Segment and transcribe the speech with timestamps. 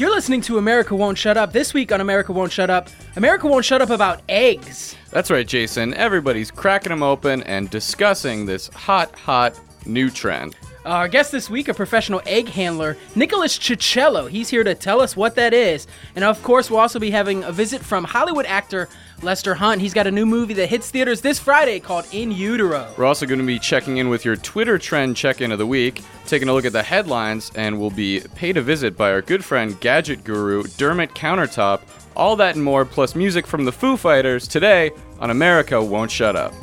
[0.00, 1.52] You're listening to America Won't Shut Up.
[1.52, 4.96] This week on America Won't Shut Up, America Won't Shut Up about eggs.
[5.10, 5.92] That's right, Jason.
[5.92, 10.56] Everybody's cracking them open and discussing this hot, hot new trend.
[10.86, 14.30] Our guest this week, a professional egg handler, Nicholas Cicello.
[14.30, 15.86] He's here to tell us what that is.
[16.14, 18.88] And of course, we'll also be having a visit from Hollywood actor
[19.20, 19.82] Lester Hunt.
[19.82, 22.90] He's got a new movie that hits theaters this Friday called In Utero.
[22.96, 25.66] We're also going to be checking in with your Twitter trend check in of the
[25.66, 29.20] week, taking a look at the headlines, and we'll be paid a visit by our
[29.20, 31.82] good friend, gadget guru Dermitt Countertop.
[32.16, 36.36] All that and more, plus music from the Foo Fighters today on America Won't Shut
[36.36, 36.54] Up.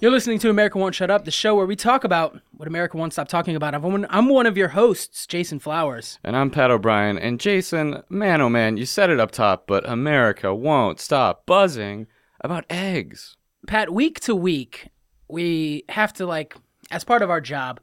[0.00, 2.96] You're listening to America Won't Shut Up, the show where we talk about what America
[2.96, 3.74] won't stop talking about.
[3.74, 6.20] I'm one, I'm one of your hosts, Jason Flowers.
[6.22, 7.18] And I'm Pat O'Brien.
[7.18, 12.06] And Jason, man oh man, you said it up top, but America won't stop buzzing
[12.40, 13.36] about eggs.
[13.66, 14.90] Pat, week to week,
[15.26, 16.54] we have to, like,
[16.92, 17.80] as part of our job,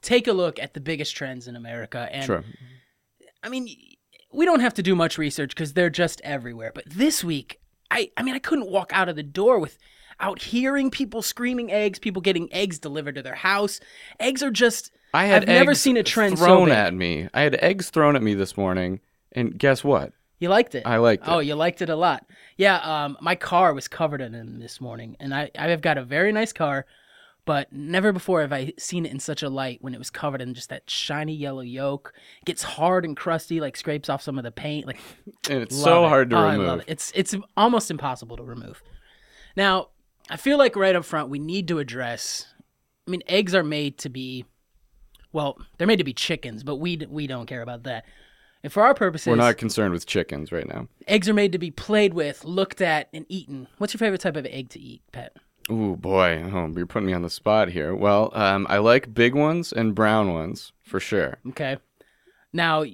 [0.00, 2.08] take a look at the biggest trends in America.
[2.10, 2.44] And Sure.
[3.44, 3.68] I mean,
[4.32, 6.72] we don't have to do much research because they're just everywhere.
[6.74, 9.60] But this week, I, I mean, I couldn't walk out of the door
[10.18, 13.80] without hearing people screaming eggs, people getting eggs delivered to their house.
[14.20, 14.90] Eggs are just.
[15.14, 16.74] I had I've never seen a trend thrown big.
[16.74, 17.28] at me.
[17.34, 19.00] I had eggs thrown at me this morning,
[19.32, 20.12] and guess what?
[20.38, 20.84] You liked it.
[20.86, 22.24] I liked Oh, you liked it a lot.
[22.56, 22.78] Yeah.
[22.78, 26.32] Um, my car was covered in them this morning, and I I've got a very
[26.32, 26.84] nice car,
[27.44, 30.40] but never before have I seen it in such a light when it was covered
[30.40, 32.12] in just that shiny yellow yolk.
[32.40, 34.86] It gets hard and crusty, like scrapes off some of the paint.
[34.86, 34.98] Like
[35.50, 36.08] And it's so it.
[36.08, 36.80] hard to Oh, I remove.
[36.80, 36.84] it.
[36.88, 38.82] It's it's almost impossible to remove.
[39.56, 39.88] Now,
[40.32, 42.46] I feel like right up front we need to address.
[43.06, 44.46] I mean, eggs are made to be,
[45.30, 48.06] well, they're made to be chickens, but we we don't care about that.
[48.62, 50.88] And for our purposes, We're not concerned with chickens right now.
[51.06, 53.66] eggs are made to be played with, looked at, and eaten.
[53.76, 55.36] What's your favorite type of egg to eat, Pet?
[55.70, 56.42] Ooh, boy.
[56.50, 57.94] Oh, you're putting me on the spot here.
[57.94, 61.38] Well, um, I like big ones and brown ones for sure.
[61.50, 61.76] Okay.
[62.54, 62.84] Now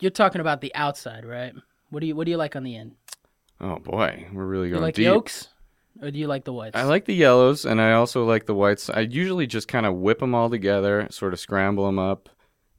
[0.00, 1.52] you're talking about the outside, right?
[1.90, 2.92] What do you what do you like on the end?
[3.60, 4.28] Oh, boy.
[4.32, 5.04] We're really going you like deep.
[5.04, 5.48] yolks,
[6.02, 6.76] or do you like the whites?
[6.76, 8.90] I like the yellows, and I also like the whites.
[8.90, 12.28] I usually just kind of whip them all together, sort of scramble them up,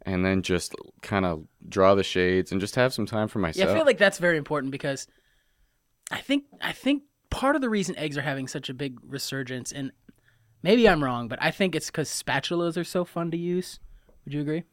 [0.03, 3.67] and then just kind of draw the shades and just have some time for myself.
[3.67, 5.07] Yeah, I feel like that's very important because
[6.11, 9.71] I think I think part of the reason eggs are having such a big resurgence,
[9.71, 9.91] and
[10.63, 13.79] maybe I'm wrong, but I think it's because spatulas are so fun to use.
[14.25, 14.63] Would you agree?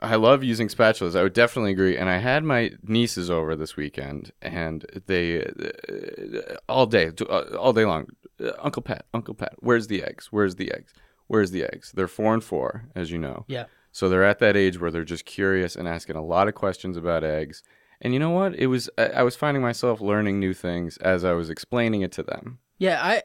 [0.00, 1.18] I love using spatulas.
[1.18, 1.96] I would definitely agree.
[1.96, 7.72] And I had my nieces over this weekend, and they uh, all day, uh, all
[7.72, 8.08] day long.
[8.42, 10.28] Uh, Uncle Pat, Uncle Pat, where's the eggs?
[10.30, 10.92] Where's the eggs?
[11.26, 11.92] Where's the eggs?
[11.92, 13.44] They're four and four, as you know.
[13.48, 13.64] Yeah.
[13.92, 16.96] So they're at that age where they're just curious and asking a lot of questions
[16.96, 17.62] about eggs.
[18.00, 18.54] And you know what?
[18.54, 22.12] It was I, I was finding myself learning new things as I was explaining it
[22.12, 22.60] to them.
[22.78, 23.22] Yeah, I.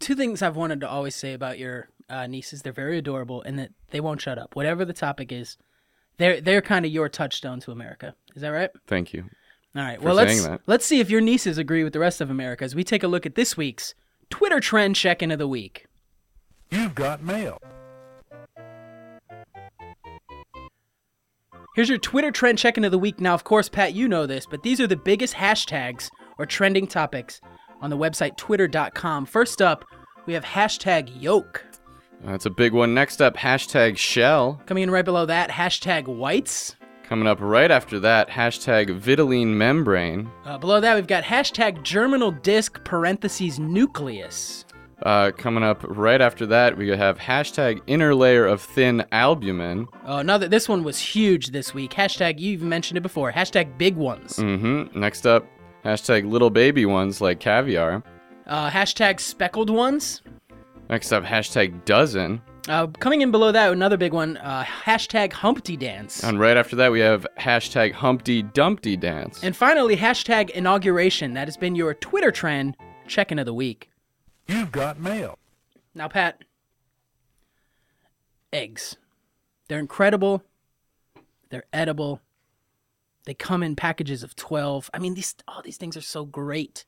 [0.00, 3.58] Two things I've wanted to always say about your uh, nieces: they're very adorable, and
[3.58, 4.56] that they won't shut up.
[4.56, 5.56] Whatever the topic is,
[6.18, 8.14] they're they're kind of your touchstone to America.
[8.34, 8.70] Is that right?
[8.86, 9.24] Thank you.
[9.76, 9.98] All right.
[9.98, 10.60] For Well, let's that.
[10.66, 13.08] let's see if your nieces agree with the rest of America as we take a
[13.08, 13.94] look at this week's
[14.30, 15.86] Twitter trend check-in of the week.
[16.70, 17.58] You've got mail.
[21.74, 23.20] Here's your Twitter trend check-in of the week.
[23.20, 26.88] Now, of course, Pat, you know this, but these are the biggest hashtags or trending
[26.88, 27.40] topics
[27.80, 29.26] on the website twitter.com.
[29.26, 29.84] First up,
[30.26, 31.64] we have hashtag yolk.
[32.24, 32.94] That's a big one.
[32.94, 34.60] Next up, hashtag shell.
[34.66, 36.76] Coming in right below that, hashtag whites.
[37.04, 40.30] Coming up right after that, hashtag vitelline membrane.
[40.44, 44.66] Uh, below that, we've got hashtag germinal disc parentheses nucleus.
[45.04, 49.86] Uh, coming up right after that, we have hashtag inner layer of thin albumin.
[50.04, 51.92] Oh, now that this one was huge this week.
[51.92, 53.32] Hashtag, you even mentioned it before.
[53.32, 54.34] Hashtag big ones.
[54.34, 54.98] Mm-hmm.
[54.98, 55.46] Next up,
[55.84, 58.02] hashtag little baby ones like caviar.
[58.46, 60.20] Uh, hashtag speckled ones.
[60.90, 62.40] Next up, hashtag dozen.
[62.68, 64.36] Uh, coming in below that, another big one.
[64.38, 66.22] Uh, hashtag Humpty Dance.
[66.22, 69.42] And right after that, we have hashtag Humpty Dumpty dance.
[69.42, 71.34] And finally, hashtag inauguration.
[71.34, 72.76] That has been your Twitter trend
[73.06, 73.90] check-in of the week.
[74.46, 75.38] You've got mail.
[75.94, 76.42] Now, Pat,
[78.52, 78.96] eggs.
[79.68, 80.42] They're incredible.
[81.50, 82.20] They're edible.
[83.24, 84.90] They come in packages of 12.
[84.94, 86.84] I mean, these all these things are so great.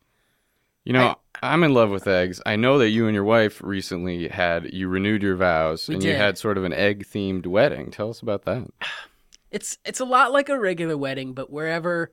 [0.84, 2.40] You know, I, am in love with eggs.
[2.46, 6.14] I know that you and your wife recently had you renewed your vows and you
[6.14, 7.90] had sort of an egg themed wedding.
[7.90, 8.68] Tell us about that.
[9.52, 12.12] It's it's a lot like a regular wedding, but wherever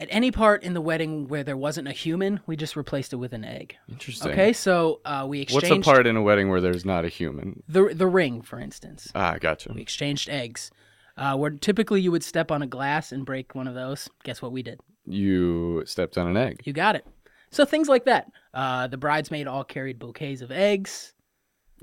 [0.00, 3.16] at any part in the wedding where there wasn't a human, we just replaced it
[3.16, 3.76] with an egg.
[3.88, 4.32] Interesting.
[4.32, 5.70] Okay, so uh, we exchanged.
[5.70, 7.62] What's a part in a wedding where there's not a human?
[7.68, 9.12] the the ring, for instance.
[9.14, 9.72] Ah, gotcha.
[9.72, 10.72] We exchanged eggs.
[11.20, 14.08] Uh, where typically you would step on a glass and break one of those.
[14.24, 14.80] Guess what we did?
[15.06, 16.62] You stepped on an egg.
[16.64, 17.06] You got it.
[17.50, 18.32] So things like that.
[18.54, 21.12] Uh, the bridesmaid all carried bouquets of eggs.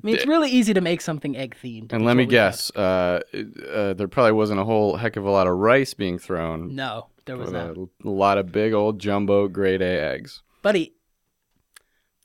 [0.03, 1.93] I mean, it's really easy to make something egg themed.
[1.93, 3.21] And let me guess, uh,
[3.71, 6.75] uh, there probably wasn't a whole heck of a lot of rice being thrown.
[6.75, 7.77] No, there was not.
[7.77, 10.41] a, a lot of big old jumbo grade A eggs.
[10.63, 10.93] Buddy,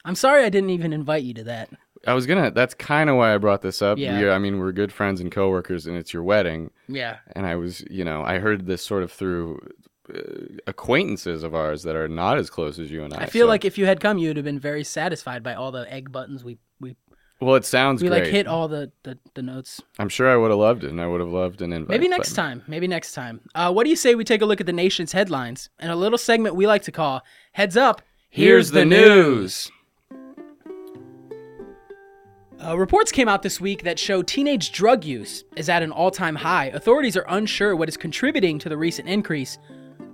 [0.04, 1.70] I'm sorry I didn't even invite you to that.
[2.06, 2.50] I was gonna.
[2.50, 3.98] That's kind of why I brought this up.
[3.98, 4.30] Yeah.
[4.32, 6.70] I mean, we're good friends and coworkers, and it's your wedding.
[6.88, 7.18] Yeah.
[7.36, 9.60] And I was, you know, I heard this sort of through
[10.12, 10.18] uh,
[10.66, 13.22] acquaintances of ours that are not as close as you and I.
[13.22, 15.54] I feel so- like if you had come, you would have been very satisfied by
[15.54, 16.96] all the egg buttons we we
[17.40, 18.24] well, it sounds we great.
[18.24, 19.80] like hit all the the, the notes.
[19.98, 21.90] I'm sure I would have loved it, and I would have loved an invite.
[21.90, 22.62] Maybe next but- time.
[22.66, 23.40] Maybe next time.
[23.54, 25.96] Uh, what do you say we take a look at the nation's headlines and a
[25.96, 27.22] little segment we like to call
[27.52, 29.70] "Heads Up." Here's the news.
[32.64, 36.12] Uh, reports came out this week that show teenage drug use is at an all
[36.12, 36.66] time high.
[36.66, 39.58] Authorities are unsure what is contributing to the recent increase,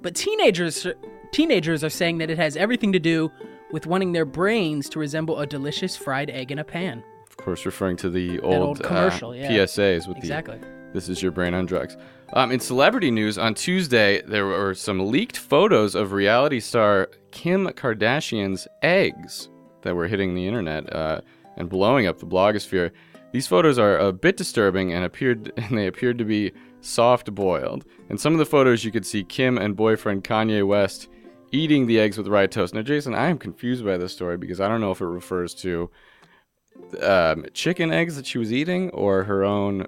[0.01, 0.87] but teenagers,
[1.31, 3.31] teenagers are saying that it has everything to do
[3.71, 7.05] with wanting their brains to resemble a delicious fried egg in a pan.
[7.29, 9.51] Of course, referring to the old, old commercial, uh, yeah.
[9.51, 10.57] PSAs with Exactly.
[10.57, 11.99] the "This is your brain on drugs."
[12.33, 17.67] Um, in celebrity news, on Tuesday there were some leaked photos of reality star Kim
[17.69, 19.51] Kardashian's eggs
[19.83, 21.21] that were hitting the internet uh,
[21.59, 22.91] and blowing up the blogosphere.
[23.33, 27.85] These photos are a bit disturbing and appeared and they appeared to be soft boiled.
[28.09, 31.09] In some of the photos, you could see Kim and boyfriend Kanye West
[31.51, 32.75] eating the eggs with rye toast.
[32.75, 35.55] Now, Jason, I am confused by this story because I don't know if it refers
[35.57, 35.91] to
[37.03, 39.87] um, chicken eggs that she was eating or her own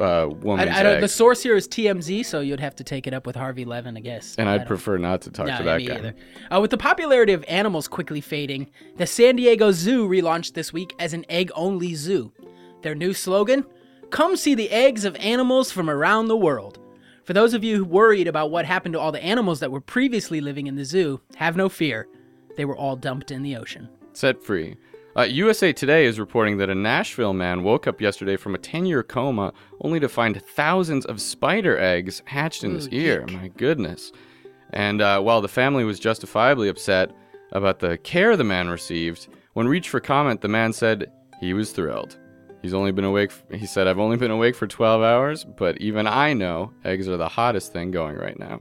[0.00, 3.06] uh, woman's I, I don't, the source here is TMZ, so you'd have to take
[3.06, 4.34] it up with Harvey Levin, I guess.
[4.36, 5.94] and I'd prefer not to talk No, to that me guy.
[5.96, 6.14] either.
[6.54, 10.94] Uh, with the popularity of animals quickly fading, the San Diego Zoo relaunched this week
[10.98, 12.32] as an egg-only zoo.
[12.82, 13.64] Their new slogan:
[14.10, 16.78] "Come see the eggs of animals from around the world."
[17.24, 20.42] For those of you worried about what happened to all the animals that were previously
[20.42, 22.06] living in the zoo, have no fear.
[22.56, 23.88] They were all dumped in the ocean.
[24.12, 24.76] Set free.
[25.16, 28.84] Uh, USA Today is reporting that a Nashville man woke up yesterday from a 10
[28.84, 33.26] year coma only to find thousands of spider eggs hatched in his Ooh, ear.
[33.30, 34.10] My goodness.
[34.70, 37.12] And uh, while the family was justifiably upset
[37.52, 41.70] about the care the man received, when reached for comment, the man said he was
[41.70, 42.18] thrilled.
[42.60, 45.80] He's only been awake, f- he said, I've only been awake for 12 hours, but
[45.80, 48.60] even I know eggs are the hottest thing going right now.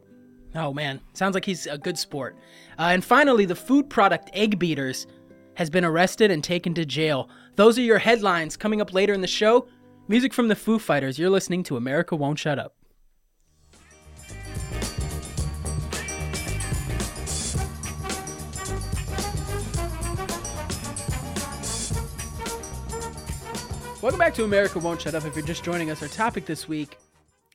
[0.55, 2.37] Oh man, sounds like he's a good sport.
[2.77, 5.07] Uh, and finally, the food product Egg Beaters
[5.55, 7.29] has been arrested and taken to jail.
[7.55, 9.67] Those are your headlines coming up later in the show.
[10.07, 11.17] Music from the Foo Fighters.
[11.17, 12.75] You're listening to America Won't Shut Up.
[24.01, 25.23] Welcome back to America Won't Shut Up.
[25.23, 26.97] If you're just joining us, our topic this week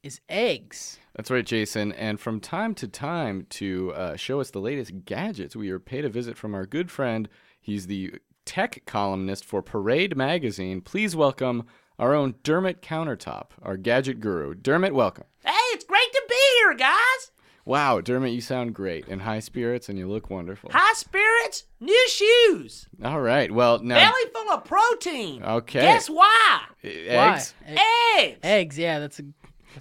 [0.02, 0.98] is eggs.
[1.14, 1.92] That's right, Jason.
[1.92, 6.06] And from time to time, to uh, show us the latest gadgets, we are paid
[6.06, 7.28] a visit from our good friend.
[7.68, 8.14] He's the
[8.46, 10.80] tech columnist for Parade Magazine.
[10.80, 11.66] Please welcome
[11.98, 14.54] our own Dermitt Countertop, our gadget guru.
[14.54, 15.24] Dermitt, welcome.
[15.44, 17.30] Hey, it's great to be here, guys.
[17.66, 20.70] Wow, Dermitt, you sound great in high spirits and you look wonderful.
[20.72, 23.96] High spirits, new shoes, All right, well, now.
[23.96, 25.42] belly full of protein.
[25.42, 25.82] Okay.
[25.82, 26.60] Guess why?
[26.82, 27.52] Eggs?
[27.66, 27.76] Why?
[28.16, 28.38] Eggs.
[28.42, 29.24] Eggs, yeah, that's a.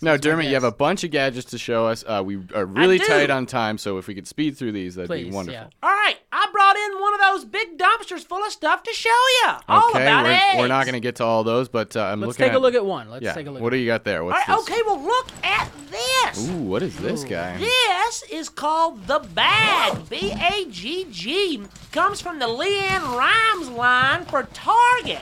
[0.01, 2.03] No, Dermitt, you have a bunch of gadgets to show us.
[2.07, 5.09] Uh, we are really tight on time, so if we could speed through these, that'd
[5.09, 5.53] be wonderful.
[5.53, 5.67] yeah.
[5.81, 9.09] All right, I brought in one of those big dumpsters full of stuff to show
[9.09, 9.51] you.
[9.67, 10.57] All Okay, about we're, eggs.
[10.59, 12.57] we're not going to get to all those, but uh, I'm Let's looking take at,
[12.57, 13.09] a look at one.
[13.09, 13.33] Let's yeah.
[13.33, 13.61] take a look.
[13.61, 14.23] What do you got there?
[14.23, 16.49] What's right, okay, well, look at this.
[16.49, 17.57] Ooh, what is this guy?
[17.57, 20.09] This is called the bag.
[20.09, 21.63] B A G G.
[21.91, 25.21] Comes from the LeAnn Rimes line for Target.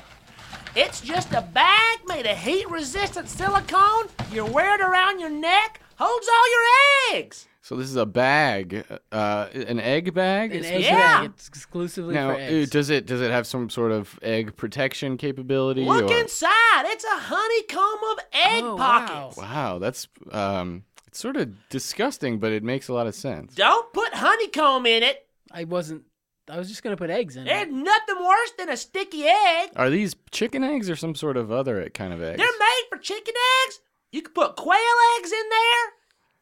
[0.76, 4.08] It's just a bag made of heat resistant silicone.
[4.32, 7.48] You wear it around your neck, holds all your eggs.
[7.62, 10.52] So this is a bag, uh, an egg bag.
[10.52, 11.22] An It's egg Yeah.
[11.22, 11.30] bag.
[11.32, 12.70] It's exclusively Now, for uh, eggs.
[12.72, 15.84] does it does it have some sort of egg protection capability?
[15.86, 16.84] Look or- inside.
[16.88, 19.08] It's a honeycomb of egg Oh, wow.
[19.08, 19.38] pockets.
[19.38, 23.56] Wow, that's um, it's sort of disgusting, but it makes a lot of sense.
[23.56, 25.26] Don't put honeycomb in it.
[25.52, 26.04] I wasn't.
[26.50, 27.72] I was just gonna put eggs in There's it.
[27.72, 29.70] nothing worse than a sticky egg.
[29.76, 32.38] Are these chicken eggs or some sort of other kind of eggs?
[32.38, 33.34] They're made for chicken
[33.66, 33.80] eggs.
[34.12, 34.78] You can put quail
[35.20, 35.92] eggs in there,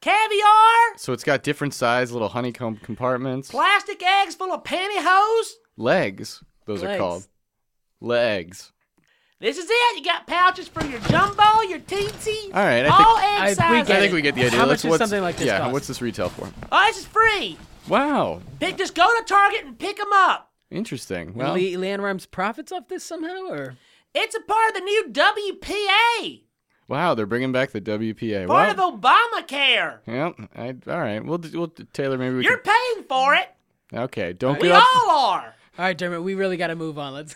[0.01, 3.49] caviar, So it's got different size little honeycomb compartments.
[3.49, 5.51] plastic eggs full of pantyhose.
[5.77, 7.27] Legs, those are called.
[8.01, 8.71] Legs.
[9.39, 9.97] This is it.
[9.97, 12.45] You got pouches for your jumbo, your teensy.
[12.53, 13.87] All right, I all think- egg I- sizes.
[13.87, 14.51] get I think we get the idea.
[14.59, 15.73] How Let's, much does what's, something like this Yeah, cost?
[15.73, 16.49] what's this retail for?
[16.71, 17.57] Oh, this is free.
[17.87, 20.51] Wow, Pick, just go to Target and pick them up.
[20.71, 21.33] interesting.
[21.33, 23.75] Well, Well, Le- LeAnn Rimes profits off this somehow, or
[24.13, 26.41] It's a part of the new WPA,
[26.87, 28.47] wow, they're bringing back the WPA.
[28.47, 29.99] part well, of Obamacare.
[30.07, 30.35] Yep.
[30.55, 31.23] I, all right.
[31.23, 33.49] We'll, we'll tailor maybe we You're can, paying for it.
[33.93, 34.83] Okay, don't We get up.
[35.07, 35.55] all are.
[35.77, 37.13] All right, Dermitt, we really got to move on.
[37.13, 37.35] Let's.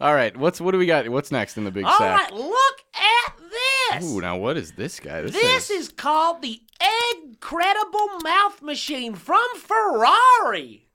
[0.00, 1.08] All right, what's what do we got?
[1.08, 2.30] What's next in the big All sack?
[2.30, 3.50] right, look at this.
[4.02, 5.22] Ooh, now what is this guy?
[5.22, 6.60] This, This is is called the
[7.22, 10.86] Incredible Mouth Machine from Ferrari.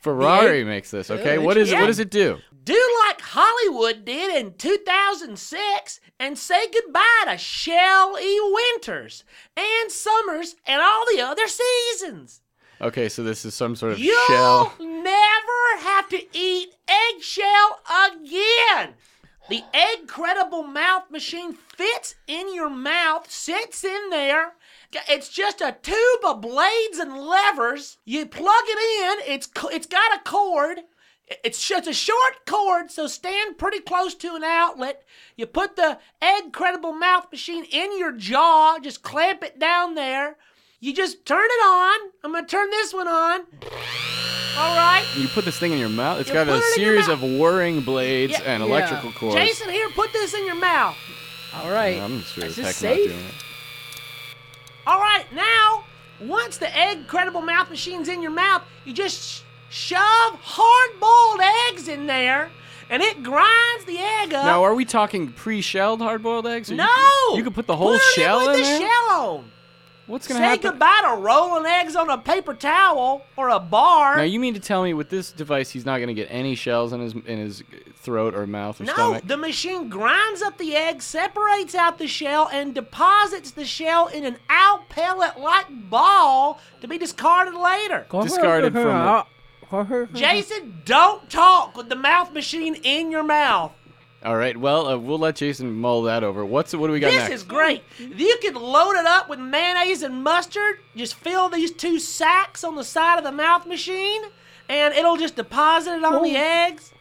[0.00, 1.10] Ferrari makes this.
[1.10, 1.72] Okay, what is it?
[1.74, 1.80] yeah.
[1.80, 2.38] What does it do?
[2.64, 9.24] Do like Hollywood did in 2006 and say goodbye to Shelly Winters
[9.56, 12.40] and Summers and all the other seasons.
[12.80, 14.72] Okay, so this is some sort of shell.
[14.78, 18.94] You'll never have to eat eggshell again.
[19.50, 19.64] The
[20.00, 24.52] Incredible Mouth Machine fits in your mouth, sits in there.
[25.08, 27.98] It's just a tube of blades and levers.
[28.04, 29.34] You plug it in.
[29.34, 30.82] It's it's got a cord.
[31.42, 35.02] It's just a short cord, so stand pretty close to an outlet.
[35.36, 38.78] You put the Incredible Mouth Machine in your jaw.
[38.80, 40.36] Just clamp it down there.
[40.78, 42.10] You just turn it on.
[42.22, 43.46] I'm gonna turn this one on.
[44.60, 45.04] All right.
[45.16, 46.20] You put this thing in your mouth.
[46.20, 48.42] It's You got a it series of whirring blades Yeah.
[48.44, 48.68] and Yeah.
[48.68, 49.36] electrical cords.
[49.36, 50.96] Jason, here, put this in your mouth.
[51.54, 51.98] All right.
[52.00, 53.08] I'm sure Is this safe?
[53.08, 53.34] doing it.
[54.86, 55.84] All right, now,
[56.20, 59.40] once the egg credible mouth machine's in your mouth, you just sh-
[59.70, 62.50] shove hard-boiled eggs in there,
[62.88, 64.44] and it grinds the egg up.
[64.44, 66.70] Now, are we talking pre-shelled hard-boiled eggs?
[66.70, 66.86] Or you no,
[67.28, 68.80] can- You, can put the whole Put it in shell with in the there.
[68.80, 69.52] shell on.
[70.10, 70.70] What's gonna Say happen?
[70.72, 74.16] goodbye to rolling eggs on a paper towel or a bar.
[74.16, 76.92] Now, you mean to tell me with this device he's not gonna get any shells
[76.92, 77.62] in his in his
[77.94, 79.26] throat or mouth or no, stomach?
[79.26, 84.24] the machine grinds up the egg, separates out the shell, and deposits the shell in
[84.24, 88.06] an out pellet-like ball to be discarded later.
[88.10, 89.24] Discarded from
[90.14, 93.72] Jason, don't talk with the mouth machine in your mouth.
[94.22, 94.56] All right.
[94.56, 96.44] Well, uh, we'll let Jason mull that over.
[96.44, 97.34] What's what do we got This next?
[97.36, 97.82] is great.
[97.98, 100.80] You can load it up with mayonnaise and mustard.
[100.94, 104.20] Just fill these two sacks on the side of the mouth machine,
[104.68, 106.92] and it'll just deposit it on the eggs.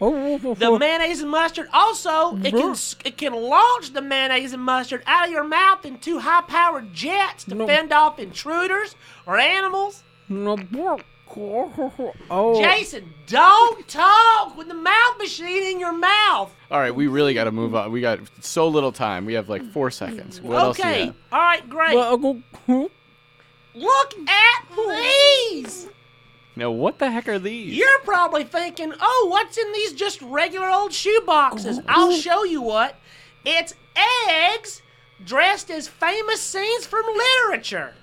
[0.55, 1.67] The mayonnaise and mustard.
[1.73, 5.97] Also, it can it can launch the mayonnaise and mustard out of your mouth in
[5.99, 8.95] two high-powered jets to fend off intruders
[9.25, 10.03] or animals.
[12.31, 12.61] Oh.
[12.61, 16.53] Jason, don't talk with the mouth machine in your mouth.
[16.69, 16.93] All right.
[16.93, 17.91] We really got to move on.
[17.91, 19.25] We got so little time.
[19.25, 20.41] We have like four seconds.
[20.41, 21.13] What else okay.
[21.31, 21.95] All right, great.
[23.75, 25.87] Look at these.
[26.55, 27.77] Now, what the heck are these?
[27.77, 31.79] You're probably thinking, oh, what's in these just regular old shoe boxes?
[31.87, 32.95] I'll show you what.
[33.45, 33.73] It's
[34.27, 34.81] eggs
[35.23, 37.93] dressed as famous scenes from literature.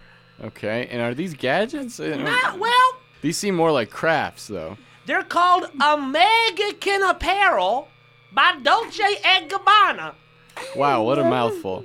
[0.43, 0.87] Okay.
[0.91, 1.99] And are these gadgets?
[1.99, 2.99] Not well.
[3.27, 4.77] These seem more like crafts, though.
[5.05, 7.89] They're called American Apparel
[8.33, 10.15] by Dolce and Gabbana.
[10.77, 11.85] Wow, what a mouthful.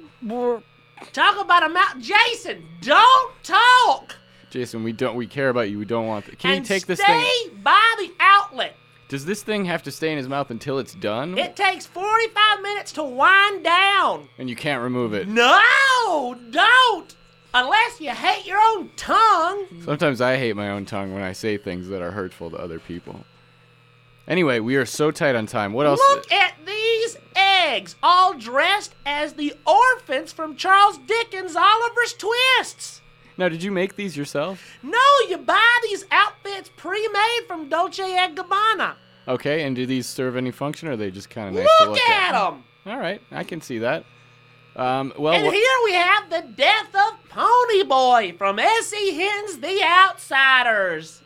[1.13, 1.97] Talk about a mouth.
[1.97, 4.17] Jason, don't talk.
[4.51, 5.79] Jason, we don't we care about you.
[5.79, 6.25] We don't want.
[6.25, 7.19] Th- Can and you take this thing?
[7.23, 8.75] stay by the outlet.
[9.07, 11.39] Does this thing have to stay in his mouth until it's done?
[11.39, 14.29] It takes 45 minutes to wind down.
[14.37, 15.27] and you can't remove it.
[15.27, 17.15] No, don't.
[17.53, 19.65] Unless you hate your own tongue.
[19.83, 22.79] Sometimes I hate my own tongue when I say things that are hurtful to other
[22.79, 23.25] people.
[24.27, 25.73] Anyway, we are so tight on time.
[25.73, 25.99] What else?
[26.09, 33.01] Look at these eggs, all dressed as the orphans from Charles Dickens' Oliver's Twists.
[33.37, 34.77] Now, did you make these yourself?
[34.83, 38.95] No, you buy these outfits pre-made from Dolce and Gabbana.
[39.27, 41.87] Okay, and do these serve any function, or are they just kind of nice look,
[41.87, 42.63] to look at them.
[42.85, 44.05] All right, I can see that.
[44.75, 49.11] Um, well, And here we have the death of Pony Boy from S.E.
[49.11, 51.21] Hinton's The Outsiders.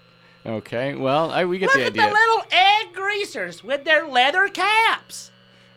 [0.45, 4.47] okay, well, I, we get Look the at the little egg greasers with their leather
[4.47, 5.31] caps.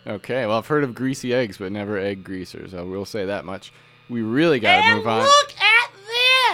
[0.06, 2.72] Okay, well, I've heard of greasy eggs, but never egg greasers.
[2.72, 3.72] I will say that much.
[4.08, 5.20] We really got to move on.
[5.20, 5.90] look at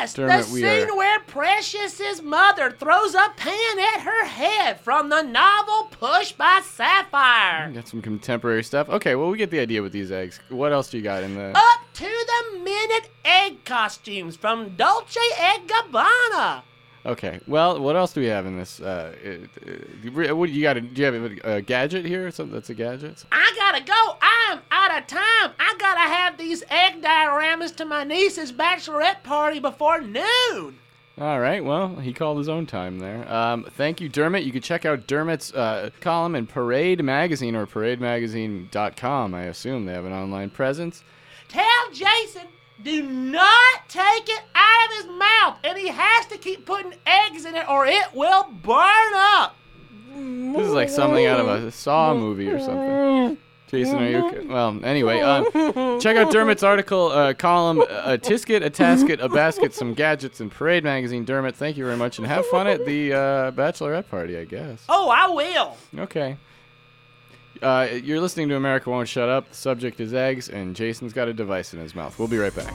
[0.01, 0.15] this!
[0.15, 5.23] Dermitt, the scene are- where Precious's mother throws a pan at her head from the
[5.23, 7.71] novel Push by Sapphire.
[7.73, 8.89] Got some contemporary stuff.
[8.89, 10.41] Okay, well, we get the idea with these eggs.
[10.49, 11.51] What else do you got in the?
[11.57, 16.63] Up to the minute egg costumes from Dolce and Gabbana.
[17.07, 18.81] Okay, well, what else do we have in this?
[18.81, 19.15] Uh,
[20.15, 20.75] what do you got?
[20.75, 22.31] Do you have a, a gadget here?
[22.31, 23.23] Something that's a gadget?
[23.31, 24.14] I gotta go.
[24.55, 25.53] I'm out of time.
[25.59, 30.79] I gotta have these egg dioramas to my niece's bachelorette party before noon.
[31.19, 31.65] All right.
[31.65, 33.29] Well, he called his own time there.
[33.33, 34.45] Um, thank you, Dermitt.
[34.45, 39.35] You can check out Dermitt's uh, column in Parade Magazine or ParadeMagazine.com.
[39.35, 41.03] I assume they have an online presence.
[41.49, 42.43] Tell Jason
[42.83, 47.45] do not take it out of his mouth, and he has to keep putting eggs
[47.45, 49.57] in it or it will burn up.
[50.15, 53.39] This is like something out of a Saw movie or something.
[53.75, 54.47] Jason, are you okay?
[54.47, 55.45] Well, anyway, um,
[56.01, 60.49] check out Dermitt's article, uh, column, a tisket, a tasket, a basket, some gadgets in
[60.49, 61.27] Parade Magazine.
[61.27, 64.85] Dermitt, thank you very much, and have fun at the uh, bachelorette party, I guess.
[64.89, 65.77] Oh, I will.
[66.05, 66.37] Okay.
[67.63, 69.49] Uh, you're listening to America Won't Shut Up.
[69.49, 72.19] The subject is eggs, and Jason's got a device in his mouth.
[72.19, 72.73] We'll be right back.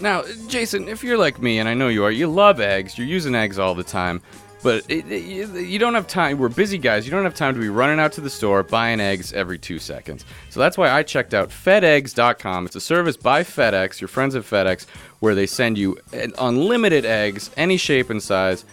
[0.00, 2.98] Now, Jason, if you're like me, and I know you are, you love eggs.
[2.98, 4.20] You're using eggs all the time,
[4.64, 5.22] but it, it-
[5.68, 6.38] you, don't have time.
[6.38, 7.04] We're busy guys.
[7.06, 9.78] You don't have time to be running out to the store buying eggs every two
[9.78, 10.24] seconds.
[10.50, 12.66] So that's why I checked out FedEggs.com.
[12.66, 14.86] It's a service by FedEx, your friends at FedEx,
[15.20, 18.64] where they send you an- unlimited eggs, any shape and size,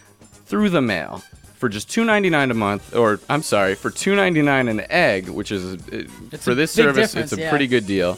[0.45, 1.21] through the mail
[1.55, 6.03] for just $2.99 a month or i'm sorry for $2.99 an egg which is uh,
[6.31, 7.50] It's for this service it's a yeah.
[7.51, 8.17] pretty good deal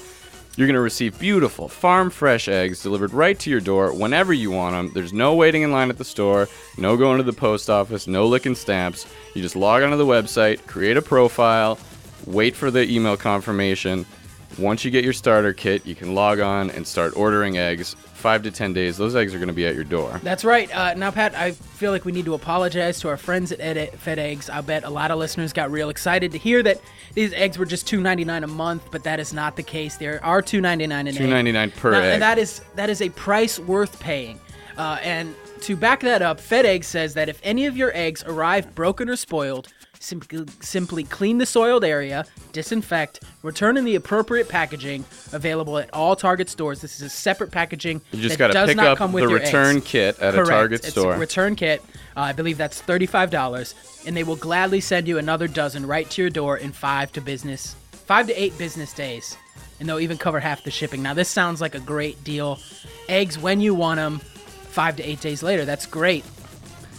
[0.56, 4.52] you're going to receive beautiful farm fresh eggs delivered right to your door whenever you
[4.52, 7.70] want them there's no waiting in line at the store no going to the post
[7.70, 9.08] office no licking stamps.
[9.34, 11.80] You just log onto the website create a profile
[12.26, 14.06] wait for the email confirmation.
[14.58, 18.42] Once you get your starter kit you can log on and start ordering eggs five
[18.42, 20.74] to ten days those eggs are going to be at your door That's right.
[20.74, 24.00] Uh, now, Pat, I feel like we need to apologize to our friends at Ed-
[24.08, 24.50] Eggs.
[24.50, 26.80] I bet a lot of listeners got real excited to hear that
[27.14, 29.98] these eggs were just two ninety nine a month, but that is not the case.
[29.98, 31.22] There are two ninety nine an egg.
[31.22, 32.14] $2.99 per Now, egg.
[32.14, 34.40] And that is that is a price worth paying.
[34.78, 38.74] Uh, and to back that up, FedEggs says that if any of your eggs arrive
[38.74, 39.68] broken or spoiled,
[40.04, 46.16] simply, simply clean the soiled area, disinfect, return in the appropriate packaging available at all
[46.16, 46.82] Target stores.
[46.82, 48.02] This is a separate packaging.
[48.12, 49.86] You just that got to does pick not up come with the your return eggs.
[49.88, 50.48] kit at Correct.
[50.50, 51.14] a Target It's store.
[51.14, 51.82] a return kit.
[52.16, 53.74] Uh, I believe that's thirty-five dollars,
[54.06, 57.22] and they will gladly send you another dozen right to your door in five to
[57.22, 59.36] business, five to eight business days,
[59.80, 61.02] and they'll even cover half the shipping.
[61.02, 62.60] Now, this sounds like a great deal.
[63.10, 65.66] Eggs when you want them, five to eight days later.
[65.66, 66.24] That's great.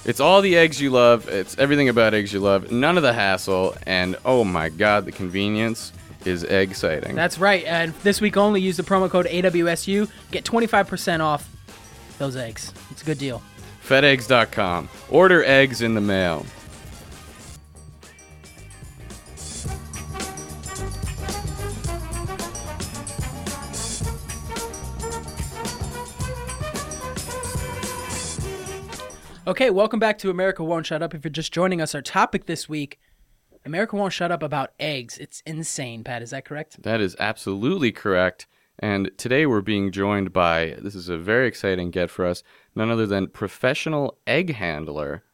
[0.05, 1.29] It's all the eggs you love.
[1.29, 2.71] It's everything about eggs you love.
[2.71, 3.75] None of the hassle.
[3.87, 5.93] And oh my God, the convenience
[6.25, 7.15] is exciting.
[7.15, 7.65] That's right.
[7.65, 11.49] And this week only, use the promo code AWSU, get twenty-five percent off
[12.19, 12.73] those eggs.
[12.91, 13.43] It's a good deal.
[13.87, 14.89] FedEggs.com.
[15.11, 16.47] Order eggs in the mail.
[29.47, 31.13] Okay, welcome back to America Won't Shut Up.
[31.13, 32.99] If you're just joining us, our topic this week,
[33.67, 35.19] America Won't Shut Up about eggs.
[35.19, 36.23] It's insane, Pat.
[36.23, 36.83] Is that correct?
[36.83, 38.47] That is absolutely correct.
[38.79, 42.43] And today we're being joined by this is a very exciting get for us.
[42.75, 45.25] None other than professional egg handler,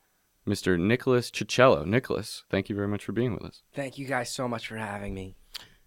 [0.44, 0.76] Mr.
[0.76, 1.86] Nicholas Cicello.
[1.86, 3.62] Nicholas, thank you very much for being with us.
[3.74, 5.36] Thank you guys so much for having me.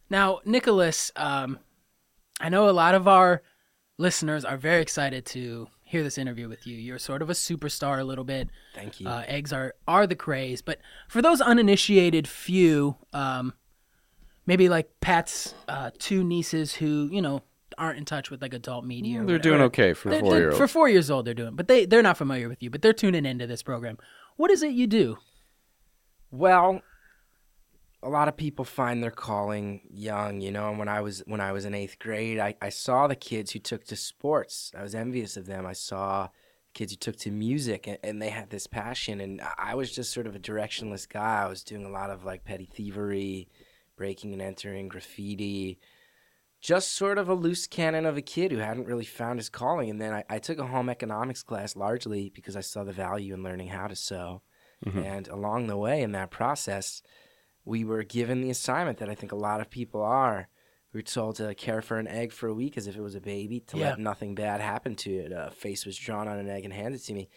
[0.10, 1.60] Now, Nicholas, um,
[2.40, 3.44] I know a lot of our
[3.98, 6.76] listeners are very excited to hear this interview with you.
[6.76, 8.50] You're sort of a superstar a little bit.
[8.76, 9.08] Thank you.
[9.08, 13.54] Uh, eggs are are the craze, but for those uninitiated few, um,
[14.46, 17.44] maybe like Pat's uh, two nieces who you know
[17.78, 19.22] aren't in touch with like adult media.
[19.22, 20.58] or They're doing okay for They're- four they're- year olds.
[20.58, 22.92] For four years old, they're doing, but they they're not familiar with you, but they're
[22.94, 23.98] tuning into this program.
[24.36, 25.18] What is it you do?
[26.32, 26.82] well,
[28.04, 30.70] a lot of people find their calling young, you know.
[30.70, 33.52] And when I was when I was in eighth grade, I, I saw the kids
[33.52, 34.72] who took to sports.
[34.78, 35.66] I was envious of them.
[35.66, 36.30] I saw
[36.74, 39.22] kids who took to music, and, and they had this passion.
[39.22, 41.44] And I- I was just sort of a directionless guy.
[41.44, 43.48] I was doing a lot of like petty thievery,
[43.96, 45.80] breaking and entering, graffiti.
[46.62, 49.90] Just sort of a loose cannon of a kid who hadn't really found his calling.
[49.90, 53.34] And then I, I took a home economics class largely because I saw the value
[53.34, 54.42] in learning how to sew.
[54.86, 55.00] Mm-hmm.
[55.00, 57.02] And along the way in that process,
[57.66, 60.50] we were given the assignment that I think a lot of people are.
[60.94, 63.16] We were told to care for an egg for a week as if it was
[63.16, 63.90] a baby, to Yeah.
[63.92, 65.32] let nothing bad happen to it.
[65.32, 67.30] A face was drawn on an egg and handed to me.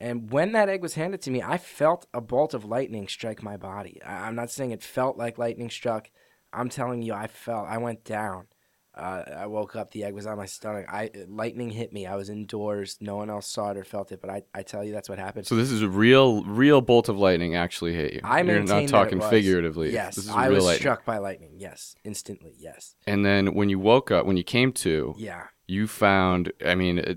[0.00, 3.42] And when that egg was handed to me, I felt a bolt of lightning strike
[3.42, 4.02] my body.
[4.02, 6.10] I- I'm not saying it felt like lightning struck.
[6.52, 7.68] I'm telling you, I felt.
[7.68, 8.48] I went down.
[8.96, 9.90] Uh, I woke up.
[9.90, 10.86] The egg was on my stomach.
[10.88, 12.06] I lightning hit me.
[12.06, 12.96] I was indoors.
[13.00, 15.18] No one else saw it or felt it, but I, I tell you, that's what
[15.18, 15.46] happened.
[15.46, 18.20] So this is a real, real bolt of lightning actually hit you.
[18.22, 19.92] I You're not talking figuratively.
[19.92, 20.80] Yes, this is I was lightning.
[20.80, 21.54] struck by lightning.
[21.58, 22.54] Yes, instantly.
[22.58, 22.94] Yes.
[23.06, 25.44] And then when you woke up, when you came to, Yeah.
[25.66, 26.52] You found.
[26.64, 27.14] I mean, uh,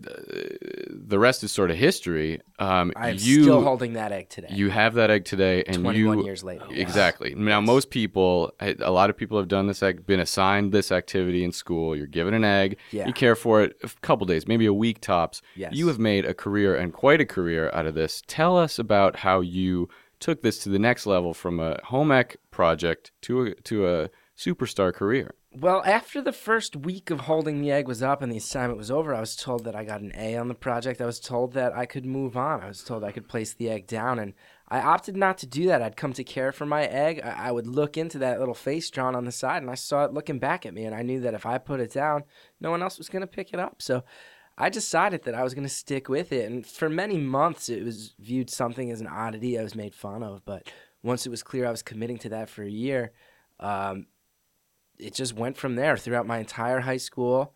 [0.89, 2.39] the rest is sort of history.
[2.59, 4.47] Um, I am you still holding that egg today.
[4.51, 6.65] you have that egg today, and 21 you years later.
[6.69, 7.35] exactly.
[7.35, 11.43] Now, most people, a lot of people have done this, ac- been assigned this activity
[11.43, 11.95] in school.
[11.95, 13.07] You're given an egg, Yeah.
[13.07, 15.41] you care for it a couple days, maybe a week tops.
[15.55, 15.73] Yes.
[15.73, 18.21] You have made a career and quite a career out of this.
[18.27, 22.37] Tell us about how you took this to the next level from a home ec
[22.49, 25.33] project to a, to a superstar career.
[25.59, 28.91] Well, after the first week of holding the egg was up and the assignment was
[28.91, 31.01] over, I was told that I got an A on the project.
[31.01, 32.61] I was told that I could move on.
[32.61, 34.33] I was told I could place the egg down, and
[34.67, 35.81] I opted not to do that.
[35.81, 37.21] I'd come to care for my egg.
[37.23, 40.05] I, I would look into that little face drawn on the side, and I saw
[40.05, 42.25] it looking back at me, and I knew that if I put it down,
[42.59, 43.81] no one else was going to pick it up.
[43.81, 44.03] So
[44.59, 46.51] I decided that I was going to stick with it.
[46.51, 49.57] And for many months, it was viewed something as an oddity.
[49.57, 50.45] I was made fun of.
[50.45, 53.11] But once it was clear I was committing to that for a year,
[53.59, 54.05] um,
[54.99, 57.53] it just went from there throughout my entire high school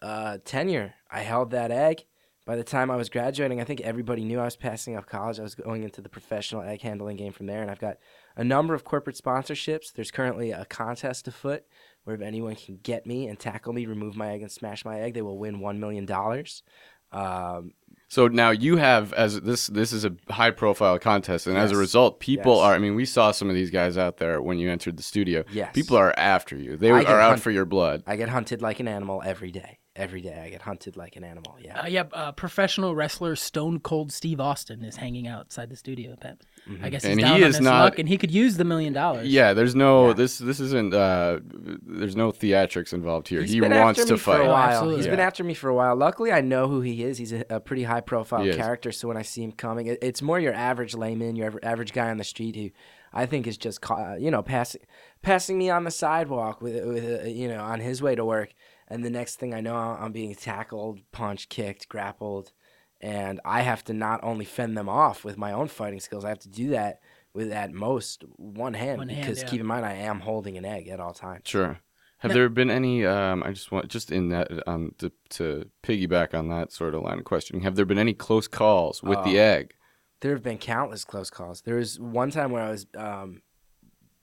[0.00, 0.94] uh, tenure.
[1.10, 2.04] I held that egg.
[2.44, 5.38] By the time I was graduating, I think everybody knew I was passing up college.
[5.38, 7.98] I was going into the professional egg handling game from there, and I've got
[8.36, 9.92] a number of corporate sponsorships.
[9.92, 11.62] There's currently a contest afoot
[12.02, 15.00] where if anyone can get me and tackle me, remove my egg, and smash my
[15.00, 16.64] egg, they will win one million dollars.
[17.12, 17.74] Um,
[18.12, 21.78] So now you have as this this is a high profile contest, and as a
[21.78, 22.62] result, people Yes.
[22.62, 22.74] are.
[22.74, 25.44] I mean, we saw some of these guys out there when you entered the studio.
[25.50, 25.70] Yes.
[25.72, 26.76] people are after you.
[26.76, 28.02] They I are out hunt- for your blood.
[28.06, 29.78] I get hunted like an animal every day.
[29.94, 31.56] Every day, I get hunted like an animal.
[31.60, 31.82] Yeah.
[31.82, 36.16] Uh, yeah, uh, professional wrestler Stone Cold Steve Austin is hanging outside the studio.
[36.18, 36.42] Pep.
[36.82, 38.56] I guess he's And he down on is his not- luck, and he could use
[38.56, 39.28] the million dollars.
[39.28, 40.12] Yeah, there's no Yeah.
[40.14, 43.42] this this isn't uh there's no theatrics involved here.
[43.42, 44.46] He's he been wants after to me for a fight.
[44.48, 44.56] while.
[44.70, 44.96] absolutely.
[44.96, 45.94] He's been after me for a while.
[45.94, 47.18] Luckily, I know who he is.
[47.18, 48.56] He's a, a pretty high profile He is.
[48.56, 48.92] character.
[48.92, 52.08] So when I see him coming, it, it's more your average layman, your average guy
[52.08, 52.70] on the street who
[53.12, 53.80] I think is just
[54.18, 54.80] you know passing
[55.20, 58.54] passing me on the sidewalk with with uh, you know on his way to work.
[58.92, 62.52] And the next thing I know, I'm being tackled, punched, kicked, grappled,
[63.00, 66.24] and I have to not only fend them off with my own fighting skills.
[66.26, 67.00] I have to do that
[67.32, 69.48] with at most one hand One hand, because yeah.
[69.48, 71.44] keep in mind I am holding an egg at all times.
[71.46, 71.78] Sure.
[72.18, 72.34] Have No.
[72.34, 73.06] there been any?
[73.06, 77.02] Um, I just want just in that um to, to piggyback on that sort of
[77.02, 77.62] line of questioning.
[77.62, 79.42] Have there been any close calls with the Oh.
[79.42, 79.72] egg?
[80.20, 81.62] There have been countless close calls.
[81.62, 83.40] There was one time where I was um,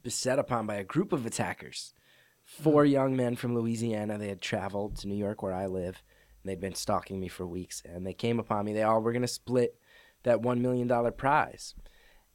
[0.04, 1.94] beset upon by a group of attackers.
[2.50, 2.92] Four hmm.
[2.92, 4.18] young men from Louisiana.
[4.18, 6.02] They had traveled to New York, where I live,
[6.44, 7.82] and they'd been stalking me for weeks.
[7.86, 8.74] And they came upon me.
[8.74, 9.76] They all were going to split
[10.24, 11.76] that $1 million prize.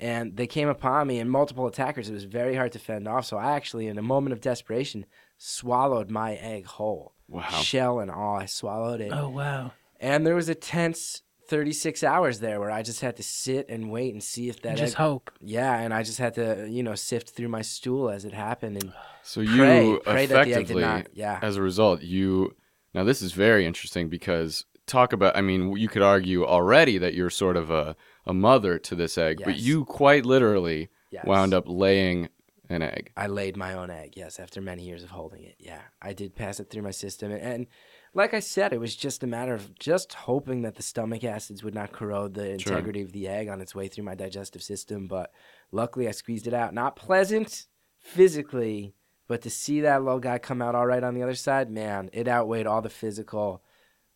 [0.00, 2.08] And they came upon me, and multiple attackers.
[2.08, 3.26] It was very hard to fend off.
[3.26, 5.06] So I actually, in a moment of desperation,
[5.38, 7.14] swallowed my egg whole.
[7.28, 7.48] Wow.
[7.48, 8.36] Shell and all.
[8.36, 9.10] I swallowed it.
[9.12, 9.72] Oh wow.
[10.00, 13.90] And there was a tense 36 hours there where I just had to sit and
[13.90, 15.30] wait and see if that just egg- hope.
[15.40, 18.82] yeah, and I just had to, you know, sift through my stool as it happened
[18.82, 18.92] and
[19.24, 21.06] So you pray, pray that the egg did effectively, not.
[21.14, 22.54] Yeah, as a result, you
[22.92, 25.36] now this is very interesting because talk about.
[25.36, 29.18] I mean, you could argue already that you're sort of a a mother to this
[29.18, 31.24] egg, but you quite literally yes.
[31.26, 32.28] wound up laying
[32.68, 33.12] an egg.
[33.16, 34.14] I laid my own egg.
[34.16, 35.56] Yes, after many years of holding it.
[35.58, 37.66] Yeah, I did pass it through my system, and, and
[38.14, 41.64] like I said, it was just a matter of just hoping that the stomach acids
[41.64, 42.72] would not corrode the Sure.
[42.72, 45.08] integrity of the egg on its way through my digestive system.
[45.08, 45.32] But
[45.72, 46.72] luckily, I squeezed it out.
[46.72, 47.66] Not pleasant
[47.98, 48.94] physically,
[49.26, 52.10] but to see that little guy come out all right on the other side, man,
[52.12, 53.62] it outweighed all the physical.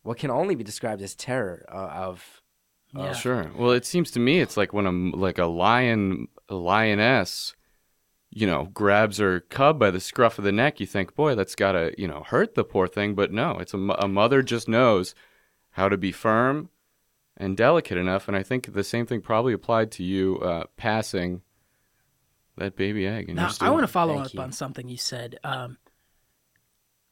[0.03, 2.41] What can only be described as terror uh, of
[2.93, 3.13] Yeah.
[3.13, 3.51] Sure.
[3.55, 7.55] Well, it seems to me it's like when a like a lion, a lioness,
[8.29, 10.79] you know, grabs her cub by the scruff of the neck.
[10.79, 13.77] You think, boy, that's gotta you know hurt the poor thing, but no, it's a,
[13.77, 15.15] a mother just knows
[15.71, 16.69] how to be firm
[17.37, 18.27] and delicate enough.
[18.27, 21.41] And I think the same thing probably applied to you uh, passing
[22.59, 23.29] that baby egg.
[23.29, 24.41] In Now I want to follow Thank up you.
[24.41, 25.39] on something you said.
[25.43, 25.77] Um,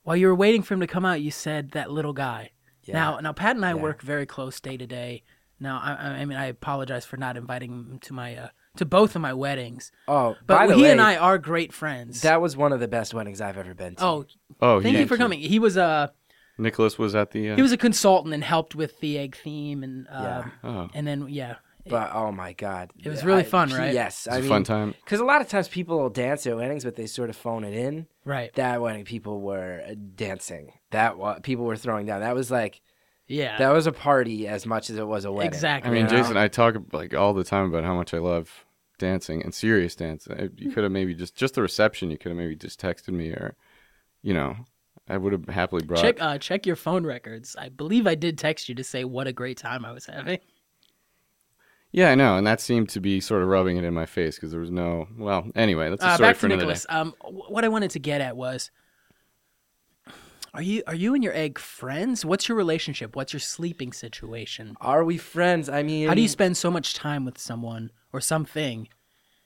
[0.04, 2.52] while you were waiting for him to come out, you said that little guy.
[2.84, 2.94] yeah.
[2.94, 3.82] Now, now Pat and I Yeah.
[3.82, 5.24] work very close day to day.
[5.60, 8.86] Now, I, I- I mean, I apologize for not inviting him to my uh, to
[8.86, 12.22] both of my weddings, oh, but by the he way, and I are great friends.
[12.22, 14.04] that was one of the best weddings I've ever been to.
[14.06, 14.26] oh,
[14.62, 15.40] oh, thank he, you for coming.
[15.40, 16.14] He was a
[16.60, 17.52] Nicholas was at the.
[17.52, 20.44] Uh, he was a consultant and helped with the egg theme and um, Yeah.
[20.64, 21.56] oh, and then yeah,
[21.90, 23.94] But oh my god, It was really I- fun, right?
[23.94, 24.94] Yes, it's I a mean, fun time.
[25.04, 27.64] Because a lot of times people will dance at weddings, but they sort of phone
[27.64, 28.08] it in.
[28.26, 30.74] right, That wedding, people were uh, dancing.
[30.92, 32.22] That wa- people were throwing down.
[32.22, 32.82] That was like
[33.28, 35.50] yeah, that was a party as much as it was a wedding.
[35.52, 35.92] exactly.
[35.92, 36.22] I mean, you know?
[36.22, 38.66] Jason, I talk like all the time about how much I love
[39.00, 40.34] dancing and serious dancing.
[40.40, 42.10] I- You could have maybe just just the reception.
[42.10, 43.56] You could have maybe just texted me, or
[44.22, 44.56] you know,
[45.10, 46.02] I would have happily brought.
[46.02, 47.56] check uh, check your phone records.
[47.60, 50.40] I believe I did text you to say what a great time I was having.
[51.92, 54.36] Yeah, I know, and that seemed to be sort of rubbing it in my face
[54.36, 55.08] because there was no.
[55.18, 56.86] Well, anyway, that's a Uh, story back for to another Nicholas.
[56.90, 58.72] Um, what I wanted to get at was,
[60.54, 62.26] are you are you and your egg friends?
[62.26, 63.16] What's your relationship?
[63.16, 64.76] What's your sleeping situation?
[64.82, 65.70] Are we friends?
[65.70, 68.90] I mean, How do you spend so much time with someone or something,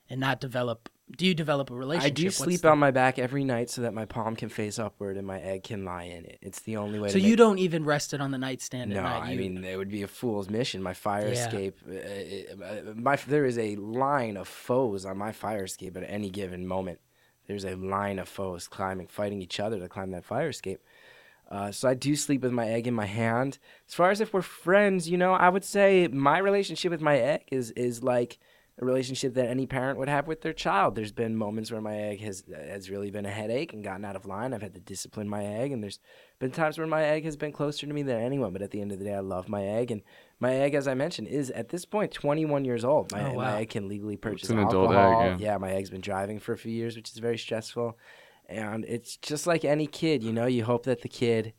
[0.09, 0.89] and not develop?
[1.17, 2.11] Do you develop a relationship?
[2.11, 4.79] I do sleep the- on my back every night so that my palm can face
[4.79, 6.37] upward and my egg can lie in it.
[6.41, 7.09] It's the only way.
[7.09, 9.23] So you don't even rest it on the nightstand No, at night.
[9.23, 10.81] I You- mean it would be a fool's mission.
[10.81, 11.33] My fire Yeah.
[11.45, 16.03] escape, uh, uh, my there is a line of foes on my fire escape at
[16.07, 16.99] any given moment.
[17.47, 20.79] there's a line of foes climbing, fighting each other to climb that fire escape.
[21.49, 23.57] Uh, so I do sleep with my egg in my hand.
[23.89, 27.17] As far as if we're friends, you know, I would say my relationship with my
[27.17, 28.37] egg is is like
[28.81, 30.95] a relationship that any parent would have with their child.
[30.95, 34.15] There's been moments where my egg has has really been a headache and gotten out
[34.15, 34.53] of line.
[34.53, 35.99] I've had to discipline my egg, and there's
[36.39, 38.51] been times where my egg has been closer to me than anyone.
[38.53, 40.01] But at the end of the day, I love my egg, and
[40.39, 43.11] my egg, as I mentioned, is at this point 21 years old.
[43.11, 43.43] My, Oh, wow.
[43.43, 45.39] my egg can legally purchase an adult egg, alcohol.
[45.39, 45.57] yeah.
[45.57, 47.97] my egg's been driving for a few years, which is very stressful.
[48.49, 50.47] And it's just like any kid, you know.
[50.47, 51.53] You hope that the kid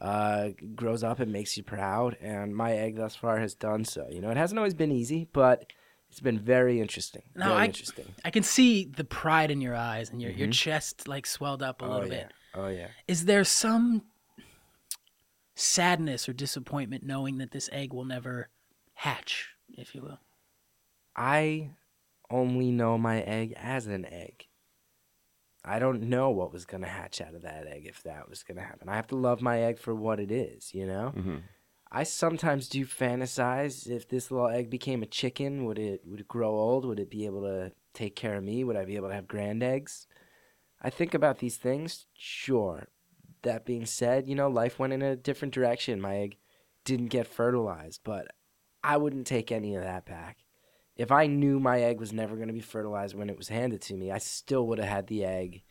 [0.00, 2.16] uh, grows up and makes you proud.
[2.22, 4.06] And my egg thus far has done so.
[4.08, 5.70] You know, it hasn't always been easy, but
[6.10, 7.22] it's been very interesting.
[7.34, 8.14] No, very I- interesting.
[8.24, 11.80] I can see the pride in your eyes and your, your chest like swelled up
[11.82, 12.22] a Oh little yeah.
[12.24, 12.32] bit.
[12.54, 12.88] Oh yeah.
[13.08, 14.02] Is there some
[15.54, 18.48] sadness or disappointment knowing that this egg will never
[18.94, 20.18] hatch, if you will?
[21.16, 21.70] I
[22.30, 24.46] only know my egg as an egg.
[25.64, 28.42] I don't know what was going to hatch out of that egg if that was
[28.42, 28.88] going to happen.
[28.88, 31.10] I have to love my egg for what it is, you know?
[31.10, 31.36] hmm
[31.92, 36.28] I sometimes do fantasize if this little egg became a chicken, would it would it
[36.28, 36.84] grow old?
[36.84, 38.62] Would it be able to take care of me?
[38.62, 40.06] Would I be able to have grand eggs?
[40.80, 42.06] I think about these things.
[42.14, 42.88] Sure.
[43.42, 46.00] That being said, you know, life went in a different direction.
[46.00, 46.36] My egg
[46.84, 48.28] didn't get fertilized, but
[48.84, 50.38] I wouldn't take any of that back.
[50.96, 53.80] If I knew my egg was never going to be fertilized when it was handed
[53.82, 55.62] to me, I still would have had the egg.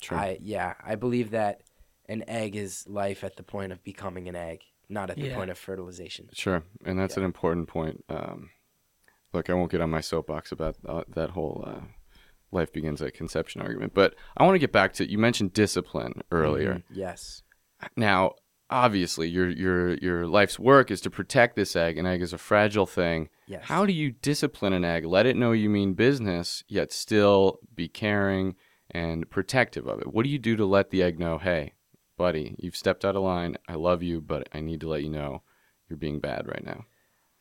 [0.00, 0.18] Sure.
[0.18, 1.62] I yeah, I believe that
[2.06, 5.36] an egg is life at the point of becoming an egg, not at the Yeah.
[5.36, 6.28] point of fertilization.
[6.32, 8.04] Sure, and that's an important point.
[8.08, 8.50] Um,
[9.32, 11.80] look, I won't get on my soapbox about uh, that whole uh,
[12.52, 16.20] life begins at conception argument, but I want to get back to you mentioned discipline
[16.30, 16.74] earlier.
[16.74, 17.42] Mhm, Yes.
[17.96, 18.34] Now,
[18.70, 21.98] obviously, your your your life's work is to protect this egg.
[21.98, 23.28] An egg is a fragile thing.
[23.46, 23.64] Yes.
[23.64, 25.04] How do you discipline an egg?
[25.04, 28.54] Let it know you mean business, yet still be caring
[28.90, 30.12] and protective of it.
[30.14, 31.72] What do you do to let the egg know, hey,
[32.16, 33.56] buddy, you've stepped out of line.
[33.68, 35.42] I love you, but I need to let you know
[35.88, 36.84] you're being bad right now.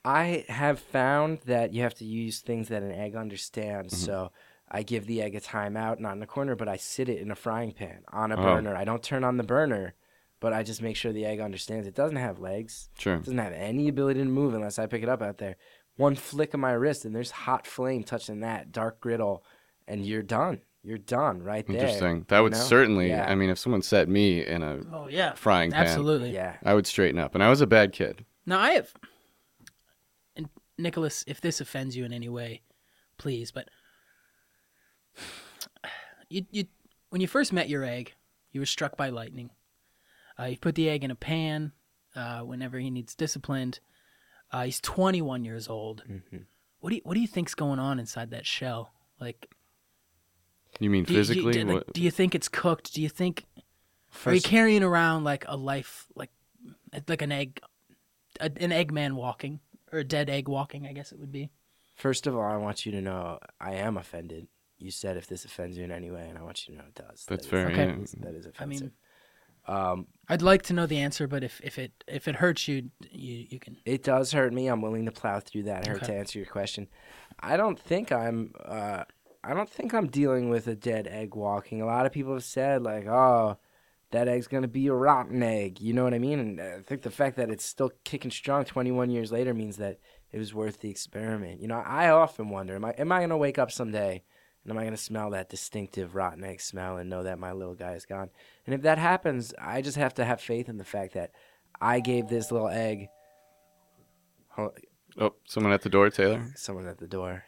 [0.05, 3.93] I have found that you have to use things that an egg understands.
[3.93, 4.05] Mm-hmm.
[4.05, 4.31] So
[4.69, 7.31] I give the egg a timeout, not in a corner, but I sit it in
[7.31, 8.41] a frying pan on a Oh.
[8.43, 8.75] burner.
[8.75, 9.93] I don't turn on the burner,
[10.39, 12.89] but I just make sure the egg understands it doesn't have legs.
[12.97, 13.15] Sure.
[13.15, 15.55] It doesn't have any ability to move unless I pick it up out there.
[15.95, 19.45] One flick of my wrist, and there's hot flame touching that dark griddle,
[19.88, 20.62] and you're done.
[20.83, 21.77] You're done right there.
[21.77, 22.25] Interesting.
[22.27, 22.57] That would know?
[22.57, 23.09] certainly.
[23.09, 23.25] Yeah.
[23.29, 26.31] I mean, if someone set me in a Oh yeah, frying pan, absolutely.
[26.31, 26.57] Yeah.
[26.63, 27.35] I would straighten up.
[27.35, 28.25] And I was a bad kid.
[28.45, 28.93] Now I have,
[30.35, 32.61] and Nicholas, if this offends you in any way,
[33.17, 33.51] please.
[33.51, 33.69] But
[36.29, 36.65] you, you,
[37.09, 38.13] when you first met your egg,
[38.51, 39.51] you were struck by lightning.
[40.37, 41.71] Uh, you put the egg in a pan.
[42.15, 43.79] Uh, whenever he needs disciplined,
[44.51, 46.03] uh, he's 21 years old.
[46.07, 46.45] Mhm.
[46.79, 48.93] What do you What do you think's going on inside that shell?
[49.19, 49.49] Like,
[50.79, 51.53] You mean do you, do you- physically?
[51.53, 52.93] do, What- do you think it's cooked?
[52.93, 53.45] Do you think
[54.25, 56.31] are you carrying around like a life, like
[57.07, 57.59] like an egg,
[58.39, 59.59] a, an Eggman walking
[59.91, 60.86] or a dead egg walking?
[60.88, 61.49] I guess it would be.
[61.95, 64.47] first of all, I want you to know I am offended.
[64.79, 66.88] You said if this offends you in any way, and I want you to know
[66.88, 67.25] it does.
[67.25, 67.77] That's That is- fair, Okay.
[67.77, 67.86] yeah.
[67.95, 68.91] that is- That is I mean- offensive.
[69.67, 72.89] um, I'd like to know the answer, but if, if it if it hurts you,
[73.12, 73.77] you you can.
[73.86, 74.67] It does hurt me.
[74.67, 76.07] I'm willing to plow through that hurt Okay.
[76.07, 76.88] to answer your question.
[77.39, 78.53] I don't think I'm.
[78.63, 79.03] Uh,
[79.43, 81.82] I don't think I'm dealing with a dead egg walking.
[81.82, 83.58] A lot of people have said like, "Oh,
[84.12, 86.39] that egg's gonna be a rotten egg." You know what I mean?
[86.39, 89.99] And I think the fact that it's still kicking strong 21 years later means that
[90.32, 91.62] it was worth the experiment.
[91.62, 94.23] You know, I often wonder, am I am I gonna wake up someday?
[94.63, 97.51] And am I going to smell that distinctive rotten egg smell and know that my
[97.51, 98.29] little guy is gone?
[98.65, 101.32] And if that happens, I just have to have faith in the fact that
[101.82, 103.10] I gave this little egg.
[104.58, 106.53] Oh, someone at the door, Taylor.
[106.56, 107.43] Someone at the door.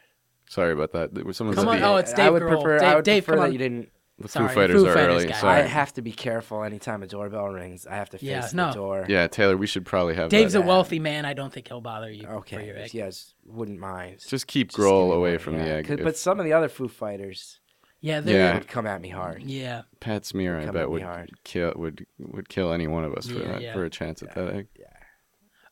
[0.48, 1.14] Sorry about that.
[1.14, 2.48] There was someone Come on, oh, it's I Dave would Grohl.
[2.62, 2.78] prefer.
[2.78, 3.52] Dave- I would Dave, prefer come that on.
[3.52, 3.88] you didn't.
[4.18, 5.26] the Sorry, Foo Fighters Foo are Fighters early.
[5.26, 5.40] guy.
[5.40, 5.60] Sorry.
[5.60, 7.86] I have to be careful anytime a doorbell rings.
[7.86, 9.04] I have to face Yeah, the door.
[9.10, 10.62] yeah, Taylor, we should probably have Dave's that.
[10.62, 11.26] a wealthy man.
[11.26, 12.66] I don't think he'll bother you for Okay.
[12.66, 12.94] your egg.
[12.94, 14.20] Yes, wouldn't mind.
[14.26, 15.64] Just keep Just Grohl away one, from yeah.
[15.64, 15.86] the egg.
[15.88, 17.60] 'Cause- If But some of the other Foo Fighters
[18.00, 18.54] Yeah, they're, Yeah.
[18.54, 19.42] would come at me hard.
[19.42, 19.82] yeah.
[20.00, 21.30] Pat Smear, I Come bet me would hard.
[21.44, 23.72] kill would would kill any one of us for Yeah, that yeah.
[23.74, 24.68] for a chance at that egg.
[24.78, 24.86] Yeah.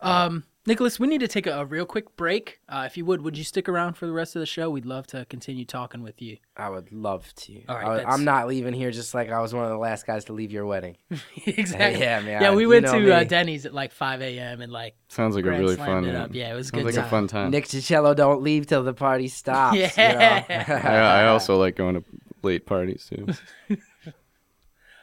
[0.01, 2.59] Um, Nicholas, we need to take a, a real quick break.
[2.69, 4.71] Uh, if you would, would you stick around for the rest of the show?
[4.71, 6.39] We'd love to continue talking with you.
[6.57, 7.63] I would love to.
[7.69, 10.07] All right, I, am not leaving here just like I was one of the last
[10.07, 10.97] guys to leave your wedding.
[11.47, 12.01] exactly.
[12.01, 12.41] Yeah, man.
[12.41, 13.25] Yeah, we you went know to uh.
[13.25, 14.63] Denny's at like 5 a.m.
[14.63, 16.07] and like Sounds like a really fun.
[16.07, 16.35] it up.
[16.35, 17.05] Yeah, it was a sounds good like time.
[17.05, 17.51] a fun time.
[17.51, 19.77] Nick Cicello don't leave till the party stops.
[19.77, 20.45] you Yeah.
[20.49, 20.75] know?
[20.75, 22.05] I, I also like going to
[22.43, 23.77] late parties too.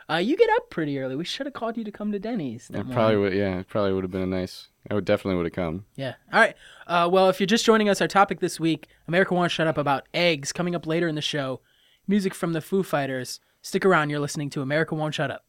[0.10, 1.16] Uh, you get up pretty early.
[1.16, 2.68] We should have called you to come to Denny's.
[2.68, 3.34] That I probably would.
[3.34, 4.68] Yeah, it probably would have been a nice.
[4.90, 5.86] I would definitely would have come.
[5.96, 6.16] Yeah.
[6.34, 6.56] All right.
[6.88, 9.78] Uh, well, if you're just joining us, our topic this week, America Won't Shut Up
[9.78, 11.62] about eggs, coming up later in the show.
[12.08, 13.40] Music from the Foo Fighters.
[13.62, 14.10] Stick around.
[14.10, 15.46] You're listening to America Won't Shut Up.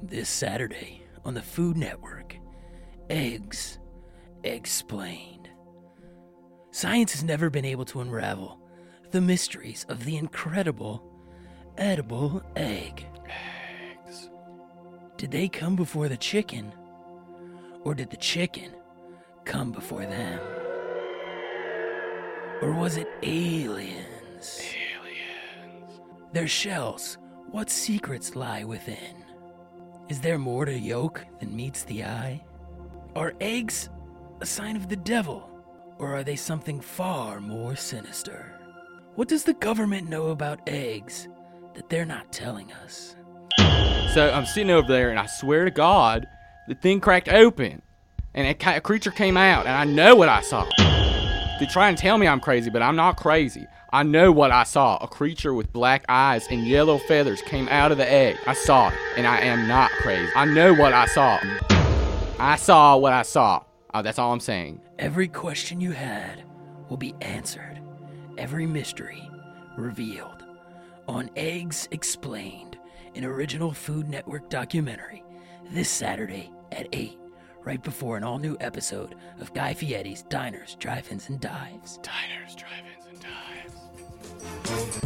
[0.00, 2.36] This Saturday on the Food Network,
[3.10, 3.80] eggs
[4.44, 5.35] explained.
[6.76, 8.60] Science has never been able to unravel
[9.10, 11.02] the mysteries of the incredible
[11.78, 13.06] edible egg.
[13.24, 14.28] Eggs.
[15.16, 16.74] Did they come before the chicken?
[17.80, 18.72] Or did the chicken
[19.46, 20.38] come before them?
[22.60, 24.60] Or was it aliens?
[24.60, 26.00] Aliens.
[26.34, 27.16] Their shells,
[27.52, 29.24] what secrets lie within?
[30.10, 32.44] Is there more to yolk than meets the eye?
[33.14, 33.88] Are eggs
[34.42, 35.55] a sign of the devil?
[35.98, 38.52] Or are they something far more sinister?
[39.14, 41.26] What does the government know about eggs
[41.74, 43.16] that they're not telling us?
[44.12, 46.26] So I'm sitting over there, and I swear to God,
[46.68, 47.80] the thing cracked open,
[48.34, 50.68] and a, creature came out, and I know what I saw.
[51.58, 53.66] They try and tell me I'm crazy, but I'm not crazy.
[53.90, 54.98] I know what I saw.
[54.98, 58.36] A creature with black eyes and yellow feathers came out of the egg.
[58.46, 60.30] I saw it, and I am not crazy.
[60.36, 61.40] I know what I saw.
[62.38, 63.62] I saw what I saw.
[63.96, 64.82] Uh, that's all I'm saying.
[64.98, 66.44] Every question you had
[66.90, 67.80] will be answered,
[68.36, 69.26] every mystery
[69.74, 70.44] revealed
[71.08, 72.76] on Eggs Explained,
[73.14, 75.24] an original Food Network documentary,
[75.70, 77.18] this Saturday at 8,
[77.64, 81.98] right before an all new episode of Guy Fieri's Diners, Drive Ins, and Dives.
[82.02, 83.18] Diners, drive-ins, and
[84.62, 85.05] dives.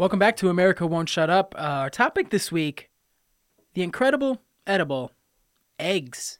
[0.00, 1.54] Welcome back to America Won't Shut Up.
[1.58, 2.88] Uh, our topic this week
[3.74, 5.12] the incredible edible
[5.78, 6.38] eggs.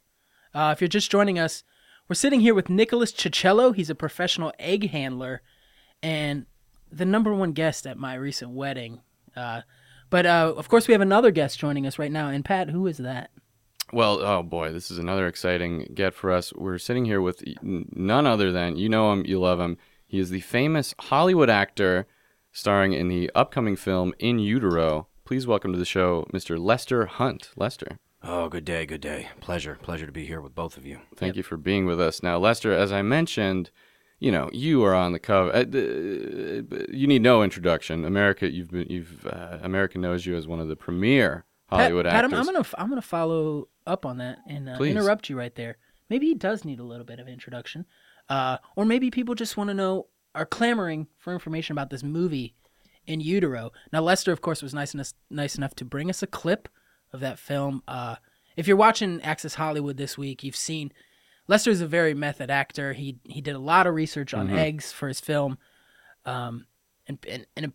[0.51, 1.63] Uh, if you're just joining us,
[2.09, 3.71] we're sitting here with Nicholas Cicello.
[3.75, 5.43] He's a professional egg handler
[6.01, 6.47] and
[6.91, 9.01] the number one guest at my recent wedding.
[9.35, 9.61] Uh,
[10.09, 12.29] but uh, of course, we have another guest joining us right now.
[12.29, 13.29] And Pat, who is that?
[13.93, 16.51] Well, oh boy, this is another exciting get for us.
[16.53, 19.77] We're sitting here with none other than you know him, you love him.
[20.07, 22.07] He is the famous Hollywood actor
[22.51, 25.07] starring in the upcoming film In Utero.
[25.25, 26.59] Please welcome to the show, Mr.
[26.59, 27.51] Lester Hunt.
[27.55, 29.29] Lester, Oh, good day, good day.
[29.39, 30.99] Pleasure, pleasure to be here with both of you.
[31.15, 32.21] thank you for being with us.
[32.21, 33.71] Now, Lester, as I mentioned,
[34.19, 35.51] you know you are on the cover.
[35.51, 35.63] Uh,
[36.93, 38.05] you need no introduction.
[38.05, 42.13] America, you've been, you've uh, America knows you as one of the premier Hollywood Pat,
[42.13, 42.33] Pat, actors.
[42.33, 45.77] I'm, I'm gonna I'm gonna follow up on that and uh, interrupt you right there.
[46.09, 47.87] Maybe he does need a little bit of introduction,
[48.29, 52.55] uh, or maybe people just want to know are clamoring for information about this movie
[53.07, 53.71] in utero.
[53.91, 56.69] Now Lester, of course, was nice enough nice enough to bring us a clip
[57.13, 57.83] of that film.
[57.87, 58.15] Uh,
[58.55, 60.91] if you're watching Access Hollywood this week, you've seen
[61.47, 62.93] Lester is a very method actor.
[62.93, 65.57] He he did a lot of research on eggs for his film,
[66.25, 66.65] um,
[67.07, 67.73] and and, and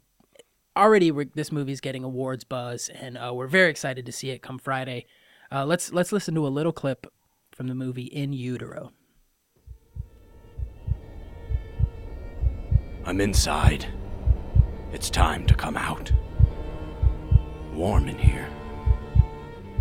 [0.76, 4.42] already we're, this movie's getting awards buzz, and uh, we're very excited to see it
[4.42, 5.06] come Friday.
[5.50, 7.06] Uh, let's let's listen to a little clip
[7.52, 8.92] from the movie In Utero.
[13.06, 13.86] I'm inside.
[14.92, 16.10] It's time to come out.
[17.72, 18.48] Warm in here.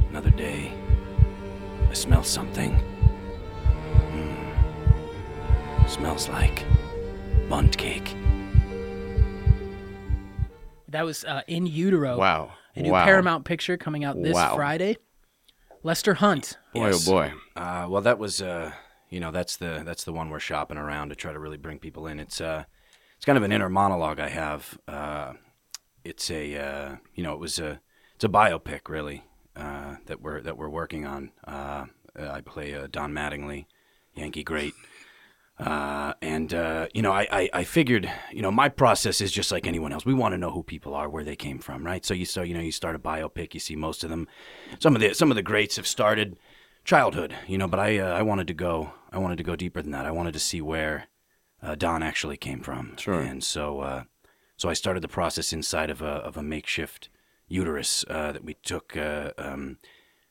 [0.10, 0.72] Another day.
[1.90, 2.80] I smell something.
[4.12, 5.90] Mm.
[5.90, 6.66] Smells like
[7.50, 8.16] bundt cake.
[10.90, 13.04] That was uh, In Utero, wow, a new wow.
[13.04, 14.56] Paramount picture coming out this Wow.
[14.56, 14.98] Friday.
[15.84, 16.58] Lester Hunt.
[16.74, 17.06] Boy, Yes.
[17.08, 17.34] oh boy.
[17.56, 18.72] Uh, well, that was, uh,
[19.10, 21.80] you know, that's the that's the one we're shopping around to try to really bring
[21.80, 22.20] people in.
[22.20, 22.64] It's uh,
[23.26, 24.78] it's kind of an inner monologue I have.
[24.88, 25.34] Uh,
[26.04, 27.82] it's a, uh, you know, it was a,
[28.14, 29.24] it's a biopic really
[29.56, 31.32] uh, that we're that we're working on.
[31.44, 31.86] Uh,
[32.16, 33.66] I play uh, Don Mattingly,
[34.14, 34.76] Yankee great.
[35.58, 36.52] Uh, and
[36.94, 40.06] you know, I, I, I figured, you know, my process is just like anyone else.
[40.06, 42.06] We want to know who people are, where they came from, right?
[42.06, 44.28] So you so you know, you start a biopic, you see most of them.
[44.78, 46.38] Some of the some of the greats have started
[46.84, 49.94] childhood, you know, but I I wanted to go I wanted to go deeper than
[49.94, 50.06] that.
[50.06, 51.08] I wanted to see where
[51.66, 52.96] uh, Don actually came from.
[52.98, 53.22] Sure.
[53.22, 54.04] And so uh,
[54.58, 57.10] so I started the process inside of a of a makeshift
[57.48, 58.96] uterus uh, that we took.
[58.96, 59.78] Uh, um,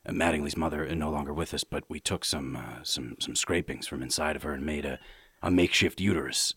[0.06, 3.36] uh, Mattingly's mother is no longer with us, but we took some uh, some some
[3.36, 4.98] scrapings from inside of her and made a,
[5.42, 6.54] a makeshift uterus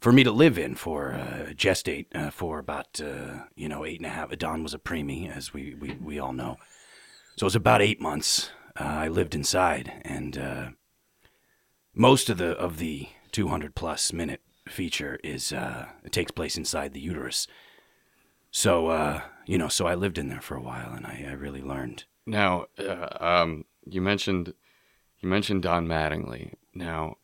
[0.00, 3.98] for me to live in for uh, gestate uh, for about uh, you know eight
[3.98, 4.36] and a half.
[4.38, 6.56] Don was a preemie, as we, we, we all know.
[7.36, 8.50] So it was about eight months.
[8.78, 10.68] Uh, I lived inside, and uh,
[11.94, 16.92] most of the of the 200 plus minute feature is uh, it takes place inside
[16.92, 17.46] the uterus.
[18.50, 21.32] So uh, you know, so I lived in there for a while, and I, I
[21.32, 22.04] really learned.
[22.26, 24.54] Now, uh, um, you mentioned
[25.20, 26.54] you mentioned Don Mattingly.
[26.74, 27.16] Now,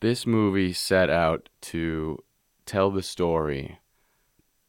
[0.00, 2.18] this movie set out to
[2.66, 3.78] tell the story,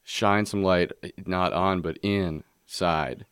[0.04, 0.92] shine some light
[1.26, 3.26] not on but inside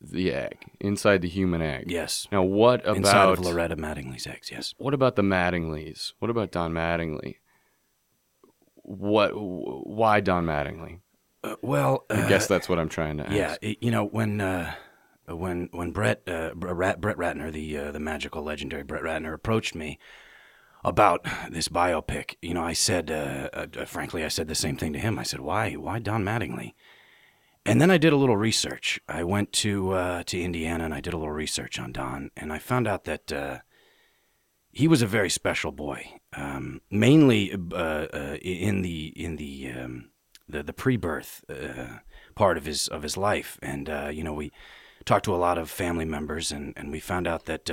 [0.00, 1.90] the egg, inside the human egg.
[1.90, 4.50] Yes, Now, what about inside of Loretta Mattingly's eggs.
[4.50, 4.74] Yes.
[4.78, 6.12] what about the Mattinglys?
[6.18, 7.36] What about Don Mattingly?
[8.74, 9.32] What?
[9.34, 11.00] Why Don Mattingly?
[11.44, 13.60] Uh, well, I uh, guess that's what I'm trying to ask.
[13.62, 14.74] Yeah, you know when uh,
[15.26, 19.74] when when Brett uh, Rat, Brett Ratner, the uh, the magical legendary Brett Ratner, approached
[19.74, 19.98] me
[20.84, 24.98] about this biopic, you know, I said, uh, frankly, I said the same thing to
[24.98, 25.18] him.
[25.18, 26.74] I said, why why Don Mattingly?
[27.68, 28.98] And then I did a little research.
[29.06, 32.50] I went to uh, to Indiana and I did a little research on Don, and
[32.50, 33.58] I found out that uh,
[34.72, 36.14] he was a very special boy.
[36.34, 40.10] Um, mainly uh, uh, in the in the um,
[40.48, 41.98] the, the pre-birth uh,
[42.34, 44.50] part of his of his life, and uh, you know we
[45.04, 47.66] talked to a lot of family members, and, and we found out that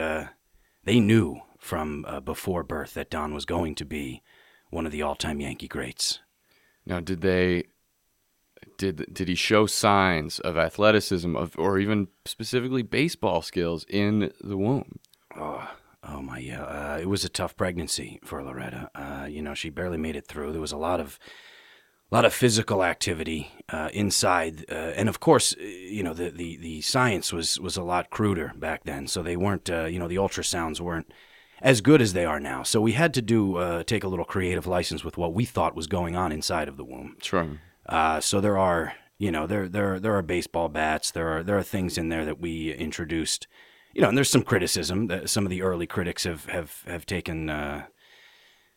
[0.84, 4.22] they knew from before birth that Don was going to be
[4.72, 6.20] one of the all-time Yankee greats.
[6.86, 7.64] Now, did they
[8.78, 14.58] did did he show signs of athleticism of or even specifically baseball skills in the
[14.58, 15.00] womb?
[15.38, 15.70] Oh,
[16.04, 16.64] oh my, yeah.
[16.64, 18.90] Uh, it was a tough pregnancy for Loretta.
[18.96, 20.52] Uh, you know, she barely made it through.
[20.52, 21.20] There was a lot of,
[22.12, 26.30] a lot of physical activity uh, inside, uh, and of course, uh, you know, the,
[26.30, 29.08] the, the science was was a lot cruder back then.
[29.08, 31.12] So they weren't, uh, you know, the ultrasounds weren't
[31.62, 32.64] as good as they are now.
[32.64, 35.76] So we had to do uh, take a little creative license with what we thought
[35.76, 37.18] was going on inside of the womb.
[37.22, 37.60] Sure.
[37.88, 41.12] Uh, so there are, you know, there there there are baseball bats.
[41.12, 43.48] There are there are things in there that we introduced,
[43.94, 47.06] you know, and there's some criticism that some of the early critics have have have
[47.06, 47.86] taken, uh,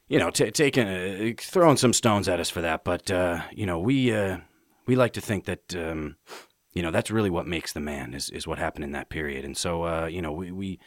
[0.09, 2.85] you know, t- taken uh, throwing some stones at us for that.
[2.85, 4.39] But uh, you know, we uh,
[4.87, 5.75] we like to think that.
[5.75, 6.17] Um,
[6.75, 9.45] you know that's really what makes the man is, is what happened in that period,
[9.45, 10.79] and so uh, you know we, we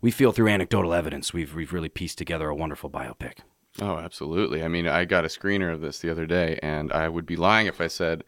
[0.00, 3.40] we feel through anecdotal evidence we've we've really pieced together a wonderful biopic.
[3.80, 4.62] Oh, absolutely.
[4.62, 7.36] I mean, I got a screener of this the other day, and I would be
[7.36, 8.24] lying if I said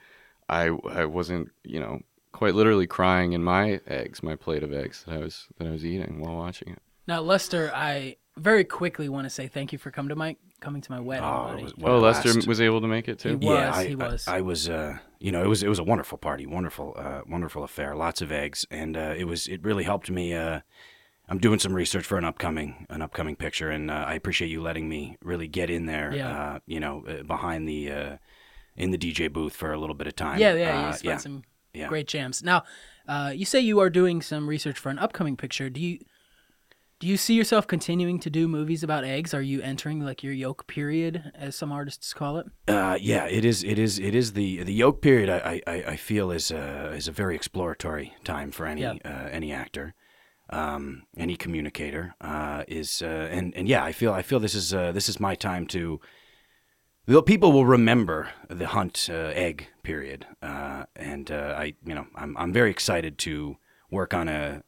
[0.49, 2.01] I I wasn't, you know,
[2.33, 5.71] quite literally crying in my eggs, my plate of eggs that I was that I
[5.71, 6.79] was eating while watching it.
[7.07, 10.81] Now, Lester, I very quickly want to say thank you for coming to my coming
[10.81, 12.49] to my wedding, Oh, was- what oh, Lester blast.
[12.49, 13.39] was able to make it too.
[13.39, 14.29] He yeah, was, I, he I- was.
[14.29, 17.63] I, was, uh, you know, it was it was a wonderful party, wonderful, uh, wonderful
[17.65, 20.33] affair, lots of eggs, and uh, it was it really helped me.
[21.29, 24.61] I'm doing some research for an upcoming an upcoming picture, and uh, I appreciate you
[24.62, 26.14] letting me really get in there.
[26.14, 26.29] Yeah.
[26.39, 28.16] Uh, you know, uh, behind the uh,
[28.77, 30.39] in the DJ booth for a little bit of time.
[30.39, 31.16] Yeah, yeah, you Uh, spent yeah.
[31.18, 31.89] some yeah.
[31.89, 32.43] great jams.
[32.43, 32.64] Now,
[33.09, 35.70] uh, you say you are doing some research for an upcoming picture.
[35.70, 35.99] Do you
[37.01, 39.35] do you see yourself continuing to do movies about eggs?
[39.35, 42.47] Are you entering like your yolk period, as some artists call it?
[42.68, 43.64] Uh, yeah, it is.
[43.64, 43.99] It is.
[43.99, 45.29] It is the the yolk period.
[45.31, 48.95] I I, I feel is a is a very exploratory time for any Yeah.
[49.05, 49.95] uh, any actor,
[50.51, 52.15] um, any communicator.
[52.21, 55.21] Uh, is uh, and and yeah, I feel I feel this is uh, this is
[55.21, 56.01] my time to.
[57.07, 62.07] The people will remember the hunt uh, egg period, uh, and uh, I you know
[62.15, 63.57] I'm I'm very excited to
[63.91, 64.63] work on a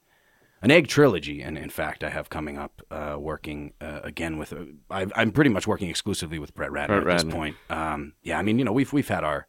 [0.62, 4.52] an egg trilogy, and in fact, I have coming up uh, working uh, again with.
[4.52, 7.56] Uh, I, I'm pretty much working exclusively with Brett Ratner Brett at this point.
[7.70, 9.46] Um, yeah, I mean, you know, we've we've had our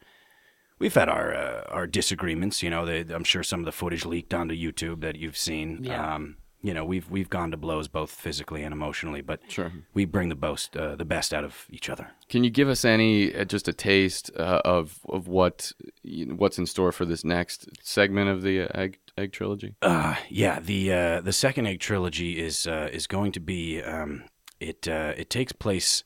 [0.80, 2.62] we've had our uh, our disagreements.
[2.64, 5.84] You know, they, I'm sure some of the footage leaked onto YouTube that you've seen.
[5.84, 6.16] Yeah.
[6.16, 9.72] Um, you know, we've we've gone to blows both physically and emotionally, but Sure.
[9.94, 12.10] we bring the most uh, the best out of each other.
[12.30, 15.72] Can you give us any uh, just a taste uh, of of what
[16.04, 19.76] what's in store for this next segment of the uh, egg egg trilogy?
[19.84, 24.24] Uh, yeah, the uh, the second egg trilogy is uh, is going to be um,
[24.60, 26.04] it uh, it takes place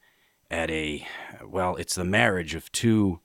[0.52, 1.08] at a
[1.48, 3.22] well, it's the marriage of two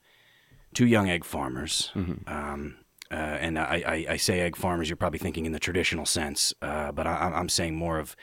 [0.77, 1.91] two young egg farmers.
[2.27, 2.77] Um,
[3.11, 6.53] uh, and I, I, I say egg farmers, you're probably thinking in the traditional sense,
[6.61, 8.15] uh, but I, I'm saying more of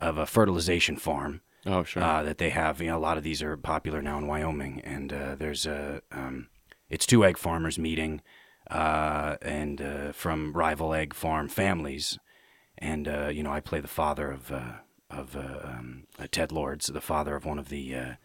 [0.00, 2.02] of a fertilization farm Oh, sure.
[2.02, 2.80] uh, that they have.
[2.80, 6.00] You know, a lot of these are popular now in Wyoming, and uh, there's a
[6.12, 6.48] um,
[6.88, 8.22] it's two egg farmers meeting,
[8.70, 12.18] uh, and uh, from rival egg farm families,
[12.78, 14.74] and uh, you know, I play the father of uh,
[15.10, 18.16] of uh, um, uh, Ted Lords, the father of one of the.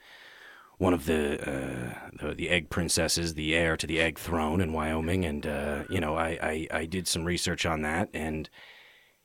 [0.74, 4.62] Uh, one of the, uh, the the egg princesses, the heir to the egg throne
[4.62, 8.50] in Wyoming, and uh, you know I, I, I did some research on that, and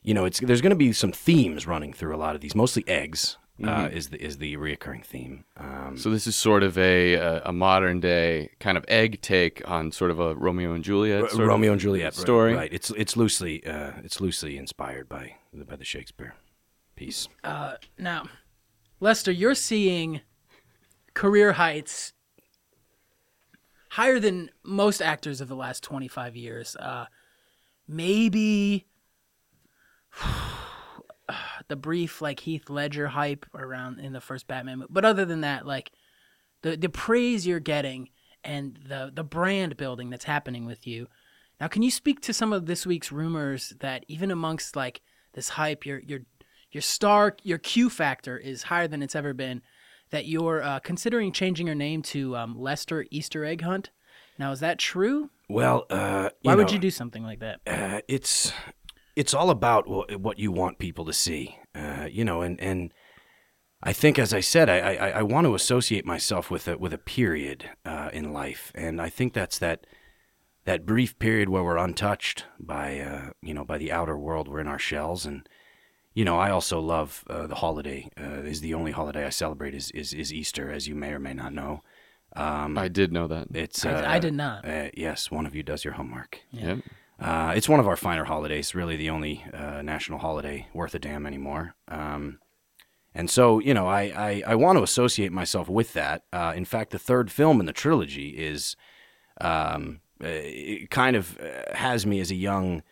[0.02, 2.54] you know it's there's going to be some themes running through a lot of these,
[2.54, 5.44] mostly eggs uh, is the is the reoccurring theme.
[5.56, 9.62] Um, so this is sort of a a, a modern day kind of egg take
[9.68, 12.54] on sort of a Romeo and Juliet sort of Romeo and Juliet story.
[12.54, 12.72] right?
[12.72, 16.34] It's it's loosely uh, it's loosely inspired by by the Shakespeare
[16.94, 17.28] piece.
[17.44, 18.28] Now,
[19.00, 20.20] Lester, you're seeing
[21.18, 22.12] career heights
[23.90, 26.76] higher than most actors of the last 25 years.
[26.76, 27.06] Uh,
[27.88, 28.86] maybe
[31.68, 35.40] the brief like Heath Ledger hype around in the first Batman, mo- but other than
[35.40, 35.90] that, like
[36.62, 38.10] the the praise you're getting
[38.44, 41.08] and the the brand building that's happening with you.
[41.60, 45.00] Now, can you speak to some of this week's rumors that even amongst like
[45.32, 46.20] this hype, your your
[46.70, 49.62] your star your Q factor is higher than it's ever been?
[50.10, 53.90] That you're uh, considering changing your name to um, Lester Easter Egg Hunt.
[54.38, 55.30] Now, is that true?
[55.48, 57.60] Well, uh, Why would you do something like that?
[57.66, 58.52] uh, it's
[59.16, 62.92] it's all about wh- what you want people to see, uh, you know, and and
[63.82, 66.92] I think, as I said, I I, I want to associate myself with a with
[66.92, 69.86] a period uh, in life, and I think that's that
[70.64, 74.48] that brief period where we're untouched by uh, you know by the outer world.
[74.48, 75.48] We're in our shells, and
[76.14, 78.10] you know, I also love uh, the holiday.
[78.20, 81.18] Uh, is the only holiday I celebrate is, is is Easter, as you may or
[81.18, 81.82] may not know.
[82.36, 83.48] Um, I did know that.
[83.54, 84.64] it's I- uh, I did not.
[84.68, 86.40] Uh, yes, one of you does your homework.
[86.52, 86.78] Yep.
[87.20, 91.00] Uh, it's one of our finer holidays, really the only uh, national holiday worth a
[91.00, 91.74] damn anymore.
[91.88, 92.38] Um,
[93.12, 96.22] and so, you know, I, I, I want to associate myself with that.
[96.32, 98.76] Uh, in fact, the third film in the trilogy is
[99.40, 102.82] um, uh, it kind of uh, has me as a young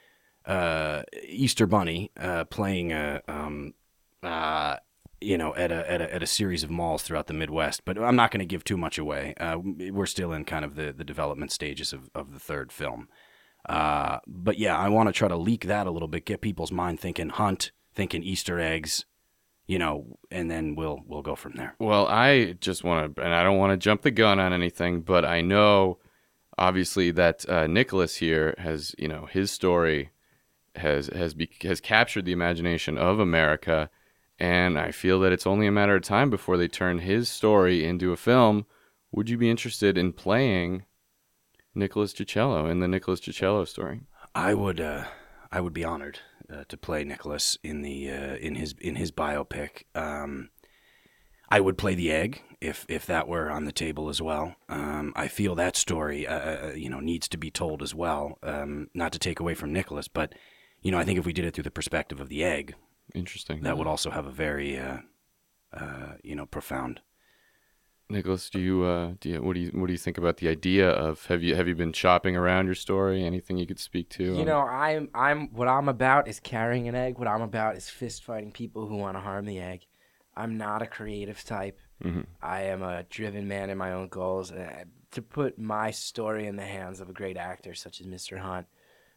[0.47, 3.22] uh, Easter bunny uh, playing a.
[3.28, 3.74] Um,
[4.22, 4.76] uh,
[5.20, 7.99] you know, at a, at a at a series of malls throughout the Midwest, but
[7.99, 9.34] I'm not going to give too much away.
[9.40, 9.59] Uh,
[9.90, 13.09] we're still in kind of the, the development stages of, of the third film.
[13.66, 16.70] Uh, but yeah, I want to try to leak that a little bit, get people's
[16.70, 19.07] mind thinking hunt, thinking Easter eggs,
[19.66, 21.74] you know, and then we'll we'll go from there.
[21.78, 25.01] Well, I just want to, and I don't want to jump the gun on anything,
[25.01, 25.99] but I know,
[26.59, 30.11] obviously, that uh, Nicholas here has, you know, his story
[30.78, 33.90] has has be, has captured the imagination of America,
[34.38, 37.84] and I feel that it's only a matter of time before they turn his story
[37.84, 38.66] into a film.
[39.12, 40.84] Would you be interested in playing
[41.74, 44.00] Nicholas Cicello in the Nicholas Cicello story?
[44.34, 45.04] I would uh,
[45.50, 46.20] I would be honored
[46.52, 49.84] uh, to play Nicholas in the uh, in his in his biopic.
[49.94, 50.50] Um,
[51.48, 54.56] I would play the egg if if that were on the table as well.
[54.68, 58.38] Um, I feel that story, uh, uh, you know, needs to be told as well.
[58.42, 60.34] Um, not to take away from Nicholas, but
[60.87, 62.76] you know, I think if we did it through the perspective of the egg,
[63.12, 63.62] Interesting.
[63.62, 64.99] that would also have a very uh,
[65.72, 67.01] uh, you know profound.
[68.09, 70.47] Nicholas, do you uh, do you, what do you what do you think about the
[70.49, 73.24] idea of have you have you been shopping around your story?
[73.24, 74.22] Anything you could speak to?
[74.22, 77.18] You know, I'm I'm what I'm about is carrying an egg.
[77.18, 79.87] What I'm about is fist fighting people who want to harm the egg.
[80.37, 81.80] I'm not a creative type.
[82.05, 82.26] Mhm.
[82.41, 84.53] I am a driven man in my own goals.
[84.53, 88.39] Uh, to put my story in the hands of a great actor such as Mr.
[88.39, 88.68] Hunt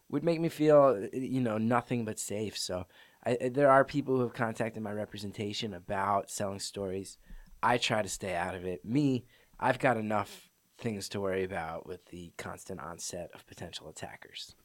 [0.10, 2.57] would make me feel, you know, nothing but safe.
[2.57, 2.86] So
[3.26, 7.18] I, I- there are people who have contacted my representation about selling stories.
[7.62, 8.84] I try to stay out of it.
[8.86, 9.26] Me,
[9.60, 14.55] I've got enough things to worry about with the constant onset of potential attackers.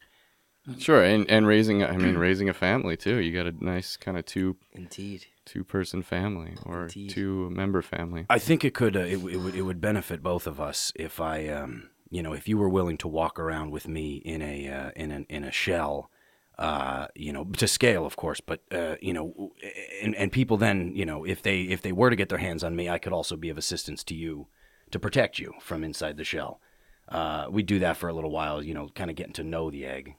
[0.78, 3.16] Sure, and and raising I mean raising a family too.
[3.20, 5.26] You got a nice kind of two Indeed.
[5.45, 7.11] two person family or Indeed.
[7.11, 8.24] two member family.
[8.30, 11.20] I think it could uh, it, it would it would benefit both of us if
[11.20, 14.69] I um you know if you were willing to walk around with me in a
[14.69, 16.11] uh, in an in a shell
[16.59, 19.53] uh you know to scale of course but uh you know
[20.01, 22.62] and and people then you know if they if they were to get their hands
[22.62, 24.47] on me I could also be of assistance to you
[24.93, 26.61] to protect you from inside the shell.
[27.09, 29.69] Uh we do that for a little while, you know, kind of getting to know
[29.69, 30.15] the egg.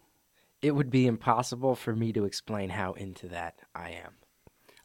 [0.62, 4.16] It would be impossible for me to explain how into that I am.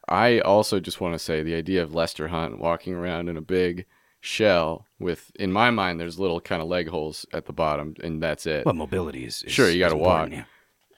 [0.07, 3.41] I also just want to say the idea of Lester Hunt walking around in a
[3.41, 3.85] big
[4.23, 8.21] shell with in my mind there's little kind of leg holes at the bottom and
[8.21, 8.65] that's it.
[8.65, 10.29] Well, mobility is, is Sure, you gotta walk.
[10.31, 10.43] yeah.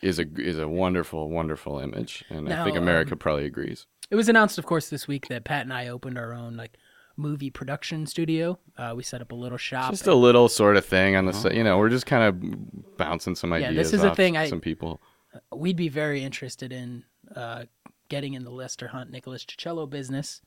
[0.02, 3.86] is a is a wonderful wonderful image and I think America um, probably agrees.
[4.12, 6.78] It was announced, of course, this week that Pat and I opened our own like
[7.16, 8.60] movie production studio.
[8.78, 9.92] Uh, we set up a little shop.
[9.92, 12.98] Just a little sort of thing on the side, you know, we're just kind of
[12.98, 15.00] bouncing some ideas Yeah, ideas this is a off thing I- some people.
[15.56, 17.06] We'd be very interested in
[17.36, 17.64] uh,
[18.10, 20.42] getting in the Lester Hunt Nicholas Cicello business.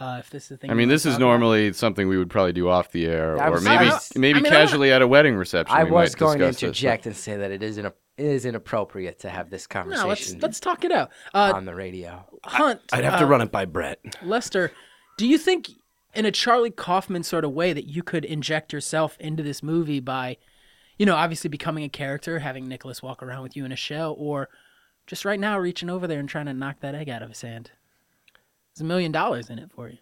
[0.00, 1.26] Uh, if this is the thing, I mean, this is talk about.
[1.28, 4.12] normally something we would probably do off the air, I or was- maybe I was-
[4.16, 5.76] maybe I mean, I casually at a wedding reception.
[5.76, 7.94] I we was going to discuss this, interject and say that it is, in it
[8.16, 10.02] is inappropriate to have this conversation.
[10.02, 11.10] No, let's conversation let's talk it out.
[11.32, 12.24] Uh, on the radio.
[12.44, 14.00] Hunt, I'd have to uh, run it by Brett.
[14.22, 14.72] Lester,
[15.16, 15.70] do you think
[16.12, 20.00] in a Charlie Kaufman sort of way that you could inject yourself into this movie
[20.00, 20.36] by,
[20.98, 24.14] you know, obviously becoming a character, having Nicholas walk around with you in a shell,
[24.18, 24.48] or
[25.06, 27.42] just right now reaching over there and trying to knock that egg out of his
[27.42, 27.70] hand?
[28.74, 29.98] There's a million dollars in it for you.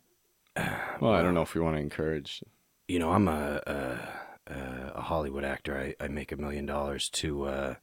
[1.01, 2.43] Well, I don't know if we want to encourage.
[2.89, 5.79] you know, I'm a a, a Hollywood actor.
[5.79, 7.75] I, I make a million dollars to uh,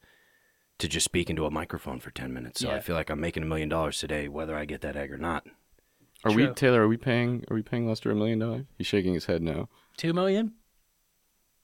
[0.80, 2.62] to just speak into a microphone for ten minutes.
[2.62, 5.12] So I feel like I'm making a million dollars today, whether I get that egg
[5.12, 5.46] or not.
[6.26, 6.54] Are we True.
[6.54, 6.82] Taylor?
[6.84, 7.44] Are we paying?
[7.50, 8.66] Are we paying Lester a million dollars?
[8.78, 9.70] He's shaking his head no.
[9.98, 10.54] Two million?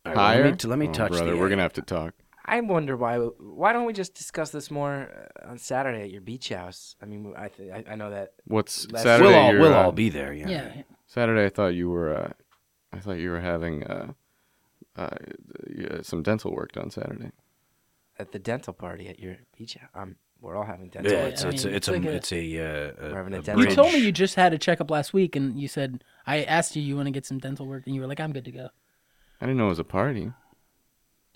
[0.05, 0.43] All right, well, Higher?
[0.51, 1.31] let me, let me Oh, touch brother.
[1.31, 1.49] the We're egg.
[1.51, 2.13] gonna have to talk.
[2.47, 3.17] I wonder why.
[3.17, 6.95] Why don't we just discuss this more uh, on Saturday at your beach house?
[7.01, 8.33] I mean, I th- I, I know that.
[8.45, 9.29] What's Last- Saturday?
[9.29, 10.31] We'll all you're, we'll uh, all be there.
[10.31, 10.49] Yeah.
[10.49, 10.81] Yeah.
[11.07, 11.45] Saturday.
[11.45, 12.15] I thought you were.
[12.15, 12.33] Uh,
[12.93, 14.13] I thought you were having uh,
[14.95, 15.09] uh,
[16.01, 17.31] some dental work done Saturday.
[18.17, 19.89] At the dental party at your beach house.
[19.93, 21.11] Um, we're all having dental.
[21.11, 23.09] Yeah, I it's, mean, it's, a, it's it's, like a, a- it's a, uh, a,
[23.11, 25.35] We're having a a dental- You told me you just had a checkup last week,
[25.35, 28.01] and you said I asked you you want to get some dental work, and you
[28.01, 28.69] were like, "I'm good to go."
[29.41, 30.31] I didn't know it was a party.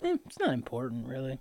[0.02, 1.38] Eh, it's not important, really.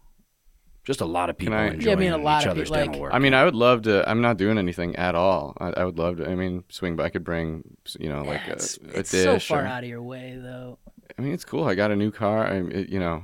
[0.86, 2.70] just a lot of people I- enjoying Yeah, I mean, a lot each of other's
[2.70, 3.14] people, like- dental work.
[3.14, 4.10] I mean, I would love to.
[4.10, 5.56] I'm not doing anything at all.
[5.60, 6.28] I, I would love to.
[6.28, 7.06] I mean, swing by.
[7.06, 7.64] I could bring,
[8.00, 9.24] you know, like Yeah, a, it's, a it's dish.
[9.24, 10.80] so far or- out of your way, though.
[11.18, 11.66] I mean, it's cool.
[11.66, 12.48] I got a new car.
[12.48, 13.22] I, it, you know,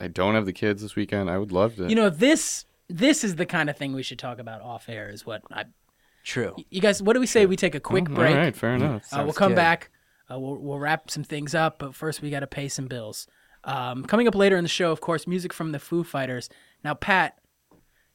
[0.00, 1.30] I don't have the kids this weekend.
[1.30, 1.88] I would love to.
[1.88, 5.08] You know, this this is the kind of thing we should talk about off air.
[5.10, 5.64] Is what I.
[6.22, 6.54] True.
[6.70, 7.44] You guys, what do we say?
[7.46, 8.30] We take a quick Oh, break.
[8.34, 9.02] All right, fair enough.
[9.12, 9.56] Uh, we'll Sounds come good.
[9.56, 9.90] back.
[10.30, 13.26] Uh, we'll, we'll wrap some things up, but first we got to pay some bills.
[13.64, 16.48] Um, coming up later in the show, of course, music from the Foo Fighters.
[16.82, 17.38] Now, Pat,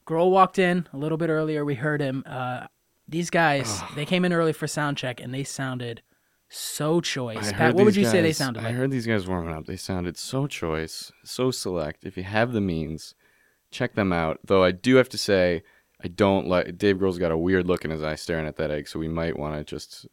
[0.06, 1.66] Grohl walked in a little bit earlier.
[1.66, 2.24] We heard him.
[2.26, 2.68] Uh,
[3.08, 6.02] these guys, they came in early for sound check, and they sounded
[6.50, 7.50] so choice.
[7.50, 8.74] I Pat, what would you say they sounded like?
[8.74, 9.66] I heard these guys warming up.
[9.66, 12.06] They sounded so choice, so select.
[12.06, 13.14] If you have the means,
[13.72, 14.40] check them out.
[14.44, 15.62] Though I do have to say,
[16.04, 18.72] I don't like Dave Grohl's got a weird look in his eye staring at that
[18.72, 20.08] egg, so we might want to just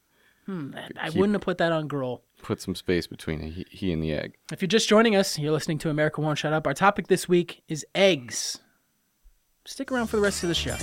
[0.46, 2.20] Hmm, I keep- wouldn't have put that on Grohl.
[2.42, 4.34] Put some space between he, he and the egg.
[4.52, 6.66] If you're just joining us, you're listening to America Won't Shut Up.
[6.66, 8.58] Our topic this week is eggs.
[9.64, 10.76] Stick around for the rest of the show.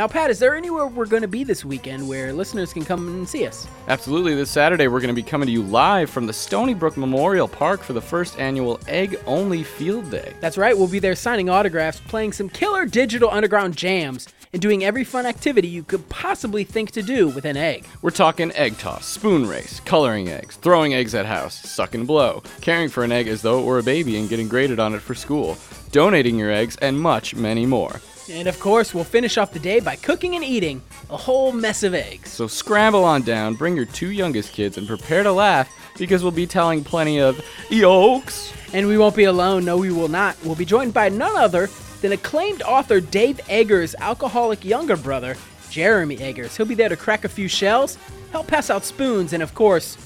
[0.00, 3.06] Now, Pat, is there anywhere we're going to be this weekend where listeners can come
[3.06, 3.68] and see us?
[3.86, 4.34] Absolutely.
[4.34, 7.46] This Saturday, we're going to be coming to you live from the Stony Brook Memorial
[7.46, 10.32] Park for the first annual Egg Only Field Day.
[10.40, 14.84] That's right, we'll be there signing autographs, playing some killer digital underground jams, and doing
[14.84, 17.84] every fun activity you could possibly think to do with an egg.
[18.00, 22.42] We're talking egg toss, spoon race, coloring eggs, throwing eggs at house, suck and blow,
[22.62, 25.02] caring for an egg as though it were a baby and getting graded on it
[25.02, 25.58] for school,
[25.92, 28.00] donating your eggs, and much, many more.
[28.30, 31.82] And of course, we'll finish off the day by cooking and eating a whole mess
[31.82, 32.30] of eggs.
[32.30, 35.68] So scramble on down, bring your two youngest kids, and prepare to laugh
[35.98, 38.52] because we'll be telling plenty of yolks.
[38.72, 40.36] And we won't be alone, no, we will not.
[40.44, 41.68] We'll be joined by none other
[42.02, 45.36] than acclaimed author Dave Eggers' alcoholic younger brother,
[45.70, 46.56] Jeremy Eggers.
[46.56, 47.98] He'll be there to crack a few shells,
[48.30, 49.96] help pass out spoons, and of course,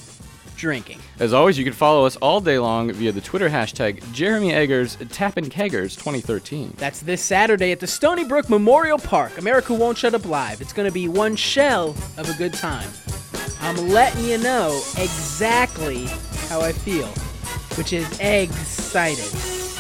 [0.57, 0.99] drinking.
[1.19, 4.97] As always, you can follow us all day long via the Twitter hashtag Jeremy Eggers
[5.11, 6.75] Tappin' Keggers 2013.
[6.77, 9.39] That's this Saturday at the Stony Brook Memorial Park.
[9.39, 10.61] America won't shut up live.
[10.61, 12.89] It's going to be one shell of a good time.
[13.61, 16.07] I'm letting you know exactly
[16.49, 17.07] how I feel,
[17.77, 19.74] which is excited.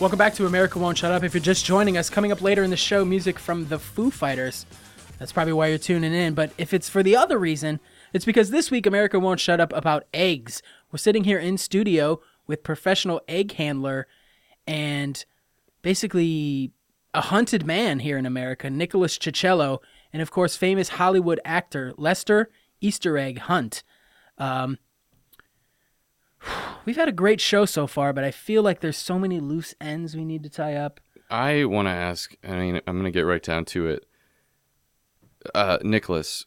[0.00, 1.24] Welcome back to America Won't Shut Up.
[1.24, 4.12] If you're just joining us, coming up later in the show, music from the Foo
[4.12, 4.64] Fighters.
[5.18, 6.34] That's probably why you're tuning in.
[6.34, 7.80] But if it's for the other reason,
[8.12, 10.62] it's because this week America Won't Shut Up about eggs.
[10.92, 14.06] We're sitting here in studio with professional egg handler
[14.68, 15.24] and
[15.82, 16.70] basically
[17.12, 19.80] a hunted man here in America, Nicholas Cicello,
[20.12, 23.82] and of course famous Hollywood actor Lester Easter Egg Hunt.
[24.38, 24.78] Um,
[26.84, 29.74] we've had a great show so far, but I feel like there's so many loose
[29.80, 31.00] ends we need to tie up.
[31.30, 34.06] I want to ask, I mean, I'm going to get right down to it.
[35.54, 36.46] Uh, Nicholas,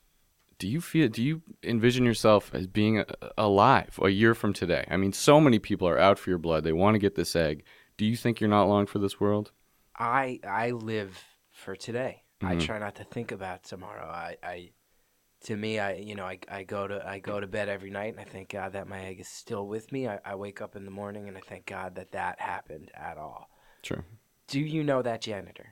[0.58, 3.04] do you feel, do you envision yourself as being
[3.38, 4.86] alive a year from today?
[4.90, 6.64] I mean, so many people are out for your blood.
[6.64, 7.64] They want to get this egg.
[7.98, 9.52] Do you think you're not long for this world?
[9.98, 12.24] I I live for today.
[12.42, 12.62] I Mhm.
[12.62, 14.08] try not to think about tomorrow.
[14.08, 14.72] I, I
[15.46, 18.14] to me I you know I, I go to I go to bed every night
[18.14, 20.08] and I thank God that my egg is still with me.
[20.08, 23.18] I, I wake up in the morning and I thank God that that happened at
[23.18, 23.50] all.
[23.82, 24.04] True.
[24.48, 25.70] Do you know that janitor?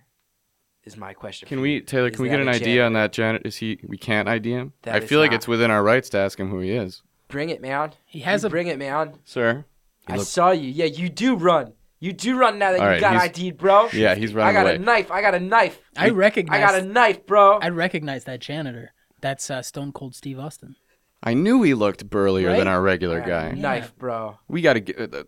[0.85, 1.47] Is my question.
[1.47, 1.81] Can we.
[1.81, 3.45] Taylor, Is can we get an a idea on that janitor?
[3.45, 4.73] Is he, we can't ID him?
[4.83, 7.03] That I feel like it's within our rights to ask him who he is.
[7.27, 7.91] Bring it, man.
[8.05, 9.15] He has You a bring it, man.
[9.25, 9.65] Sir?
[10.07, 10.69] I saw you.
[10.69, 11.73] Yeah, you do run.
[11.99, 13.89] You do run now that All you right, got he's- ID'd, bro.
[13.91, 14.55] Yeah, he's running.
[14.55, 14.75] I got away.
[14.75, 15.11] a knife.
[15.11, 15.79] I got a knife.
[15.97, 16.57] I recognize.
[16.57, 17.59] I got a knife, bro.
[17.59, 18.93] I recognize that janitor.
[19.21, 20.75] That's uh, Stone Cold Steve Austin.
[21.21, 22.57] I knew he looked burlier Right?
[22.57, 23.51] than our regular I guy.
[23.51, 24.37] Knife, bro.
[24.47, 25.23] We got to get uh,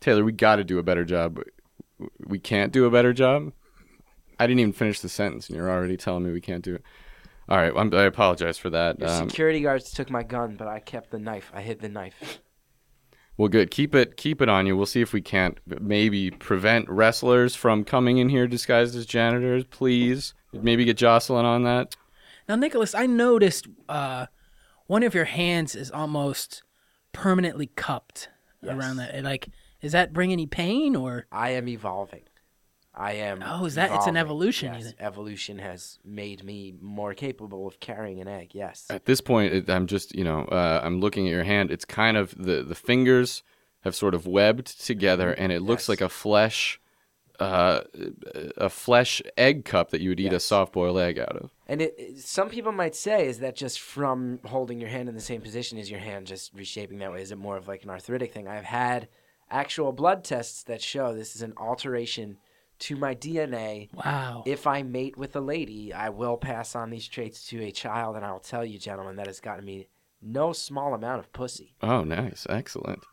[0.00, 0.24] Taylor.
[0.24, 1.40] We got to do a better job.
[2.26, 3.52] We can't do a better job.
[4.38, 6.82] I didn't even finish the sentence, and you're already telling me we can't do it.
[7.48, 8.98] All right, I'm, I apologize for that.
[8.98, 11.50] Your Um, security guards took my gun, but I kept the knife.
[11.54, 12.40] I hid the knife.
[13.36, 13.70] Well, good.
[13.72, 14.76] Keep it keep it on you.
[14.76, 19.64] We'll see if we can't maybe prevent wrestlers from coming in here disguised as janitors.
[19.64, 21.96] Please, maybe get Jocelyn on that.
[22.48, 24.26] Now, Nicholas, I noticed uh,
[24.86, 26.62] one of your hands is almost
[27.12, 28.28] permanently cupped
[28.66, 29.22] around that.
[29.24, 29.48] Like,
[29.80, 31.26] does that bring any pain or?
[31.32, 32.22] I am evolving.
[32.94, 33.42] I am.
[33.44, 38.20] Oh, is that- it's an evolution, Yes, evolution has made me more capable of carrying
[38.20, 38.50] an egg.
[38.54, 38.86] Yes.
[38.88, 41.72] At this point, it, I'm just you know uh, I'm looking at your hand.
[41.72, 43.42] It's kind of the the fingers
[43.80, 45.88] have sort of webbed together, and it looks Yes.
[45.88, 46.80] like a flesh.
[47.40, 47.80] Uh,
[48.56, 51.50] a flesh egg cup that you would eat a soft boiled egg out of.
[51.66, 55.14] And it, it- some people might say, is that just from holding your hand in
[55.14, 55.78] the same position?
[55.78, 57.22] Is your hand just reshaping that way?
[57.22, 58.48] Is it more of like an arthritic thing?
[58.48, 59.08] I've had
[59.50, 62.38] actual blood tests that show this is an alteration
[62.80, 63.88] to my DNA.
[63.94, 64.42] Wow.
[64.46, 68.16] If I mate with a lady, I will pass on these traits to a child,
[68.16, 69.86] and I will tell you, gentlemen, that has gotten me
[70.20, 71.76] no small amount of pussy.
[71.82, 73.04] Oh, nice, excellent.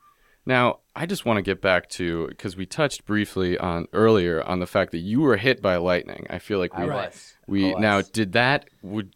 [0.46, 4.60] Now, I just want to get back to because we touched briefly on earlier on
[4.60, 6.26] the fact that you were hit by lightning.
[6.30, 7.34] I feel like we I was.
[7.48, 9.14] we I now did that would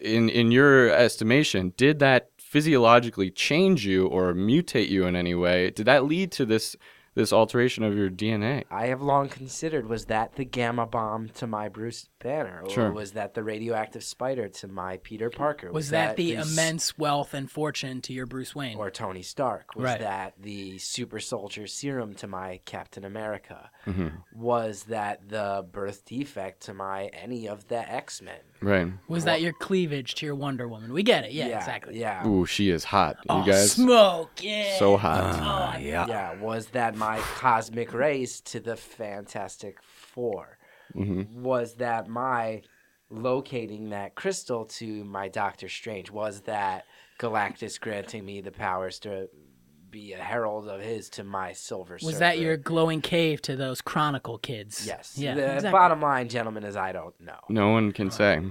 [0.00, 5.70] in in your estimation did that physiologically change you or mutate you in any way?
[5.70, 6.76] Did that lead to this
[7.14, 8.64] this alteration of your DNA?
[8.70, 12.92] I have long considered was that the gamma bomb to my Bruce Banner, or Sure.
[12.92, 15.70] was that the radioactive spider to my Peter Parker?
[15.70, 18.76] was that, the s- immense wealth and fortune to your Bruce Wayne?
[18.78, 19.74] or Tony Stark?
[19.76, 20.00] Was Right.
[20.00, 23.70] that the super soldier serum to my Captain America?
[23.86, 24.08] Mm-hmm.
[24.34, 28.40] Was that the birth defect to my any of the X Men?
[28.64, 28.88] Right.
[29.08, 30.92] was that your cleavage to your Wonder Woman?
[30.92, 31.32] We get it.
[31.32, 31.98] Yeah, exactly.
[32.00, 32.26] Yeah.
[32.26, 33.16] Ooh, she is hot.
[33.28, 34.30] You Oh, guys smoke.
[34.42, 34.78] Yeah.
[34.78, 35.36] so hot.
[35.40, 36.06] Ah, yeah.
[36.06, 40.58] Yeah, was that my cosmic rays to the Fantastic 4
[40.94, 41.34] Mhm.
[41.36, 42.62] Was that my
[43.10, 46.10] locating that crystal to my Doctor Strange?
[46.10, 46.84] Was that
[47.20, 49.28] Galactus granting me the powers to
[49.94, 52.18] be a herald of his to my Silver was Surfer?
[52.18, 54.84] that your glowing cave to those Chronicle kids?
[54.86, 55.14] Yes.
[55.16, 55.34] Yeah.
[55.34, 55.70] the exactly.
[55.70, 57.38] bottom line, gentlemen, is I don't know.
[57.48, 58.42] No one can say.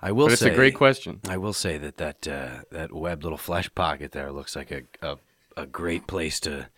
[0.00, 1.20] I will But it's a great question.
[1.28, 4.82] I will say that that uh, that webbed little flesh pocket there looks like a,
[5.00, 5.16] a
[5.56, 6.68] a great place to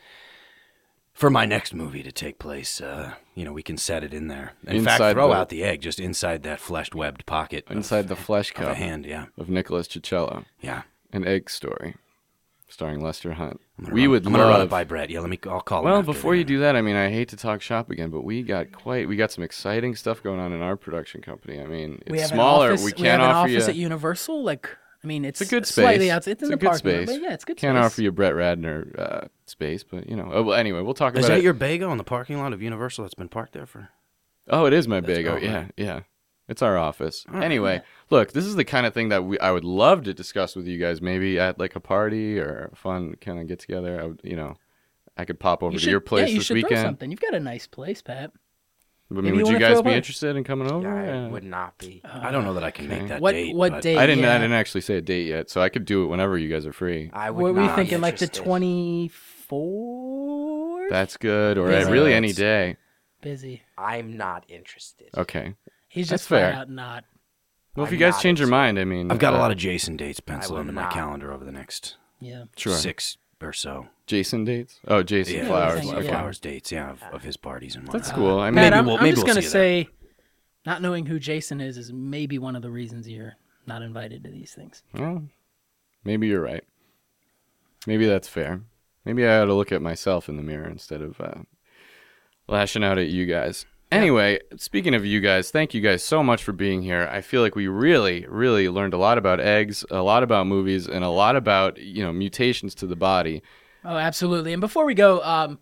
[1.13, 2.81] for my next movie to take place.
[2.81, 4.53] Uh, you know, we can set it in there.
[4.67, 7.77] In Inside fact, throw the- out the egg just inside that fleshed webbed pocket of-
[7.77, 9.07] Inside the flesh of a cup hand.
[9.07, 10.83] Yeah, of Nicholas Cicello, yeah.
[11.13, 11.95] an egg story,
[12.75, 13.61] starring Lester Hunt.
[13.79, 15.09] I'm gonna We run- would I'm gonna run it by Brett.
[15.09, 15.39] Yeah, let me.
[15.47, 15.83] I'll call.
[15.85, 18.11] Well, after before the- you do that, I mean, I hate to talk shop again,
[18.11, 21.61] but we got quite, we got some exciting stuff going on in our production company.
[21.61, 22.67] I mean, it's we have smaller.
[22.67, 23.71] An office, we we can't have an offer office you.
[23.71, 24.43] at Universal.
[24.43, 24.69] Like,
[25.03, 25.85] I mean, it's, it's a good space.
[25.85, 26.33] Slightly outside.
[26.33, 27.17] It's, in a the good parking lot, space.
[27.19, 27.57] but yeah, it's good.
[27.57, 27.85] Can't space.
[27.87, 30.31] offer you Brett Ratner uh, space, but you know.
[30.33, 31.45] Oh, well, anyway, we'll talk Is about that it.
[31.45, 33.89] your Bago in the parking lot of Universal that's been parked there for?
[34.49, 35.27] Oh, it is my That's- big.
[35.27, 35.73] oh, Oh, yeah, right.
[35.77, 36.01] yeah.
[36.49, 37.25] It's our office.
[37.29, 37.81] All right, anyway,
[38.11, 40.67] look, this is the kind of thing that we I would love to discuss with
[40.67, 44.01] you guys, maybe at like a party or a fun kind of get together.
[44.01, 44.57] I would, you know,
[45.17, 46.87] I could pop over You to should, your place yeah, you this should throw weekend.
[46.87, 47.11] something.
[47.11, 48.31] You've got a nice place, Pat.
[49.11, 50.89] I mean, you would you wanna guys be interested in coming over?
[50.89, 51.29] I Yeah.
[51.29, 52.01] would not be.
[52.05, 52.99] I don't know that I can okay.
[53.01, 53.55] make that What date.
[53.55, 53.97] what but date?
[53.99, 54.25] I didn't.
[54.25, 54.35] yeah.
[54.35, 56.67] I didn't actually say a date yet, so I could do it whenever you guys
[56.67, 57.11] are free.
[57.13, 58.01] I would What were you not be thinking?
[58.01, 58.45] Like the interested.
[58.45, 60.91] twenty fourth?
[60.91, 61.89] That's good, or Yeah.
[61.91, 62.77] really any day.
[63.21, 63.63] busy.
[63.79, 65.09] I'm not interested.
[65.17, 65.55] Okay.
[65.95, 66.61] He's That's just flat fair.
[66.61, 67.05] out not.
[67.77, 69.41] Well, if I'm you guys not change your mind, I mean, I've got a uh,
[69.41, 70.93] lot of Jason dates penciled would into my not.
[70.93, 72.45] calendar over the next Yeah.
[72.57, 73.87] sure six or so.
[74.09, 74.81] Jason dates.
[74.89, 75.85] Oh, Jason Yeah, Flowers.
[75.87, 75.93] Yeah.
[75.95, 76.09] Okay.
[76.09, 76.73] flowers dates.
[76.73, 78.03] Yeah, of, of his parties and whatnot.
[78.03, 78.41] That's cool.
[78.41, 79.89] I mean, Pat, maybe I'm, we'll- I'm maybe just we'll gonna see you say,
[80.67, 83.35] not knowing who Jason is is maybe one of the reasons you're
[83.67, 84.83] not invited to these things.
[84.95, 85.23] Well,
[86.05, 86.65] maybe you're right.
[87.87, 88.63] Maybe that's fair.
[89.05, 91.43] Maybe I ought to look at myself in the mirror instead of uh,
[92.49, 93.67] lashing out at you guys.
[93.95, 97.09] Anyway, speaking of you guys, thank you guys so much for being here.
[97.11, 100.87] I feel like we really, really learned a lot about eggs, a lot about movies,
[100.87, 103.43] and a lot about you know mutations to the body.
[103.85, 104.53] Oh, absolutely.
[104.53, 105.59] And before we go, um,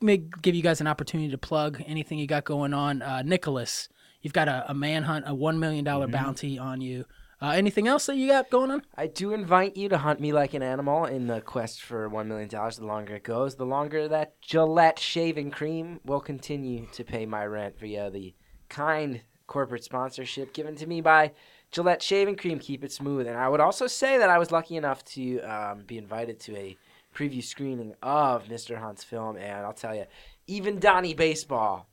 [0.00, 3.02] may give you guys an opportunity to plug anything you got going on.
[3.02, 3.88] Uh, Nicholas,
[4.22, 6.10] you've got a, a manhunt, a one million Mm-hmm.
[6.10, 7.04] bounty on you.
[7.40, 8.82] Uh, anything else that you got going on?
[8.96, 12.26] I do invite you to hunt me like an animal in the quest for $1
[12.26, 12.48] million.
[12.48, 17.46] The longer it goes, the longer that Gillette shaving cream will continue to pay my
[17.46, 18.34] rent via the
[18.68, 21.32] kind corporate sponsorship given to me by
[21.70, 22.58] Gillette shaving cream.
[22.58, 23.28] Keep it smooth.
[23.28, 26.56] And I would also say that I was lucky enough to um, be invited to
[26.56, 26.76] a
[27.14, 28.78] preview screening of Mr.
[28.78, 29.36] Hunt's film.
[29.36, 30.06] And I'll tell you,
[30.48, 31.87] even Donnie Baseball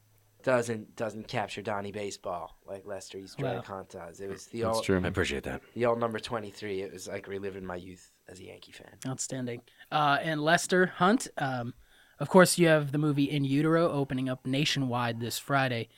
[0.46, 3.62] doesn't doesn't capture Donnie Baseball like Lester East Wow.
[3.62, 4.22] Hunt does.
[4.22, 5.02] It was the That's old, true.
[5.04, 5.62] I appreciate that.
[5.74, 9.62] the old number 23 it was like reliving my youth as a yankee fan Outstanding.
[9.92, 11.74] Uh, and Lester Hunt, um,
[12.20, 15.90] of course, you have the movie In Utero opening up nationwide this Friday.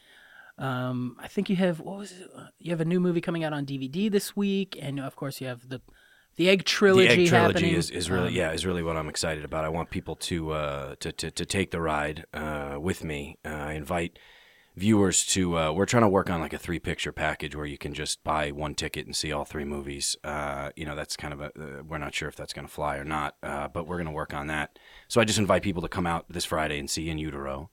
[0.57, 2.27] Um, I think you have what was it?
[2.35, 5.39] Uh, You have a new movie coming out on DVD this week, and of course,
[5.39, 5.81] you have the
[6.35, 7.75] The egg trilogy, the egg trilogy happening.
[7.75, 9.65] is, is really Um, yeah is really what I'm excited about.
[9.65, 13.37] I want people to uh, to, to to take the ride uh, with me.
[13.45, 14.17] Uh, I invite
[14.77, 15.57] viewers to.
[15.57, 18.23] Uh, we're trying to work on like a three picture package where you can just
[18.23, 20.15] buy one ticket and see all three movies.
[20.23, 22.73] Uh, you know that's kind of a uh, we're not sure if that's going to
[22.73, 24.77] fly or not, uh, but we're going to work on that.
[25.07, 27.69] So I just invite people to come out this Friday and see In Utero.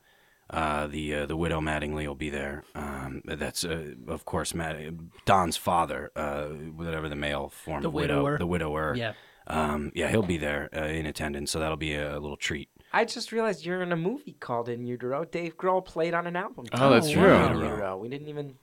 [0.50, 2.64] Uh, the uh, the widow Mattingly will be there.
[2.74, 4.76] Um, that's uh, of course Matt,
[5.24, 8.38] Don's father, uh, whatever the male form The of widow, widower.
[8.38, 8.94] the widower.
[8.94, 9.12] Yeah.
[9.46, 12.70] Um, yeah, he'll be there uh, in attendance, so that'll be a, little treat.
[12.94, 15.24] I just realized you're in a movie called In Utero.
[15.24, 16.66] Dave Grohl played on an album.
[16.72, 17.34] Oh, that's true.
[17.34, 17.96] In Utero.
[17.98, 18.54] We didn't even.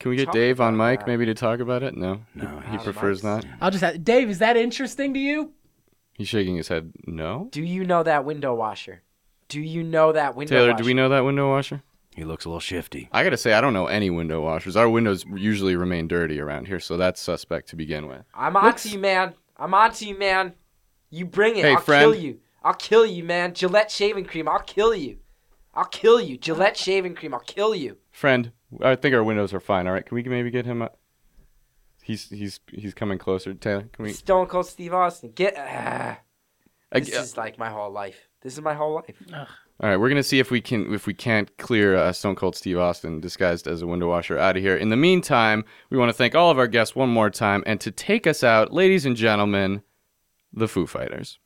[0.00, 1.06] Can we get Talk Dave on about mic that.
[1.08, 1.96] maybe to talk about it?
[1.96, 3.44] No, No, he Out of prefers not.
[3.60, 5.52] I'll just ask, Dave, is that interesting to you?
[6.14, 6.92] He's shaking his head.
[7.06, 7.48] No.
[7.50, 9.02] Do you know that window washer?
[9.48, 10.82] Do you know that window Taylor, washer?
[10.82, 11.82] do we know that window washer?
[12.14, 13.10] he looks a little shifty.
[13.12, 14.74] I gotta say, I don't know any window washers.
[14.74, 18.22] Our windows usually remain dirty around here, so that's suspect to begin with.
[18.34, 19.34] I'm on to you, man.
[19.58, 20.54] I'm on to you, man.
[21.10, 21.64] You bring it.
[21.66, 22.10] Hey, I'll friend.
[22.10, 22.40] kill you.
[22.66, 23.54] I'll kill you, man.
[23.54, 24.48] Gillette shaving cream.
[24.48, 25.18] I'll kill you.
[25.72, 26.36] I'll kill you.
[26.36, 27.32] Gillette shaving cream.
[27.32, 27.98] I'll kill you.
[28.10, 28.50] Friend,
[28.82, 29.86] I think our windows are fine.
[29.86, 30.82] All right, can we maybe get him?
[30.82, 30.98] Up?
[32.02, 33.54] He's he's he's coming closer.
[33.54, 34.12] Taylor, can we?
[34.12, 35.30] Stone Cold Steve Austin.
[35.32, 35.54] Get.
[35.56, 36.18] Ah,
[36.90, 38.28] I- this is like my whole life.
[38.42, 39.16] This is my whole life.
[39.32, 42.56] All right, we're gonna see if we can if we can't clear uh, Stone Cold
[42.56, 44.76] Steve Austin disguised as a window washer out of here.
[44.76, 47.80] In the meantime, we want to thank all of our guests one more time, and
[47.80, 49.82] to take us out, ladies and gentlemen,
[50.52, 51.38] the Foo Fighters.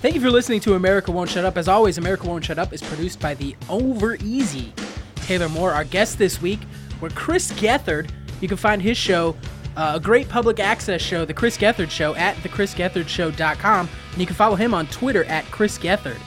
[0.00, 1.56] Thank you for listening to America Won't Shut Up.
[1.56, 4.72] As always, America Won't Shut Up is produced by the Over Easy
[5.16, 5.72] Taylor Moore.
[5.72, 6.60] Our guest this week
[7.00, 8.08] were Chris Gethard.
[8.40, 9.36] You can find his show,
[9.76, 13.88] uh, a great public access show, The Chris Gethard Show, at thechrisgethardshow.com.
[14.12, 16.20] And you can follow him on Twitter at Chris Gethard.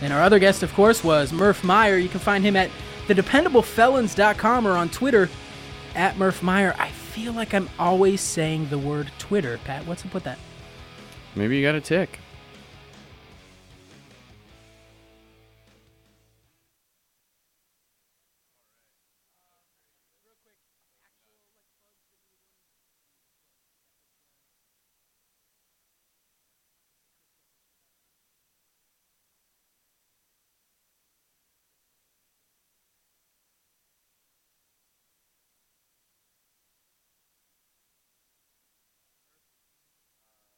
[0.00, 1.98] And our other guest, of course, was Murf Meyer.
[1.98, 2.70] You can find him at
[3.06, 5.28] thedependablefelons.com or on Twitter
[5.94, 6.74] at Murf Meyer.
[6.78, 9.86] I feel like I'm always saying the word Twitter, Pat.
[9.86, 10.38] What's up with that?
[11.36, 12.18] Maybe you got a tick.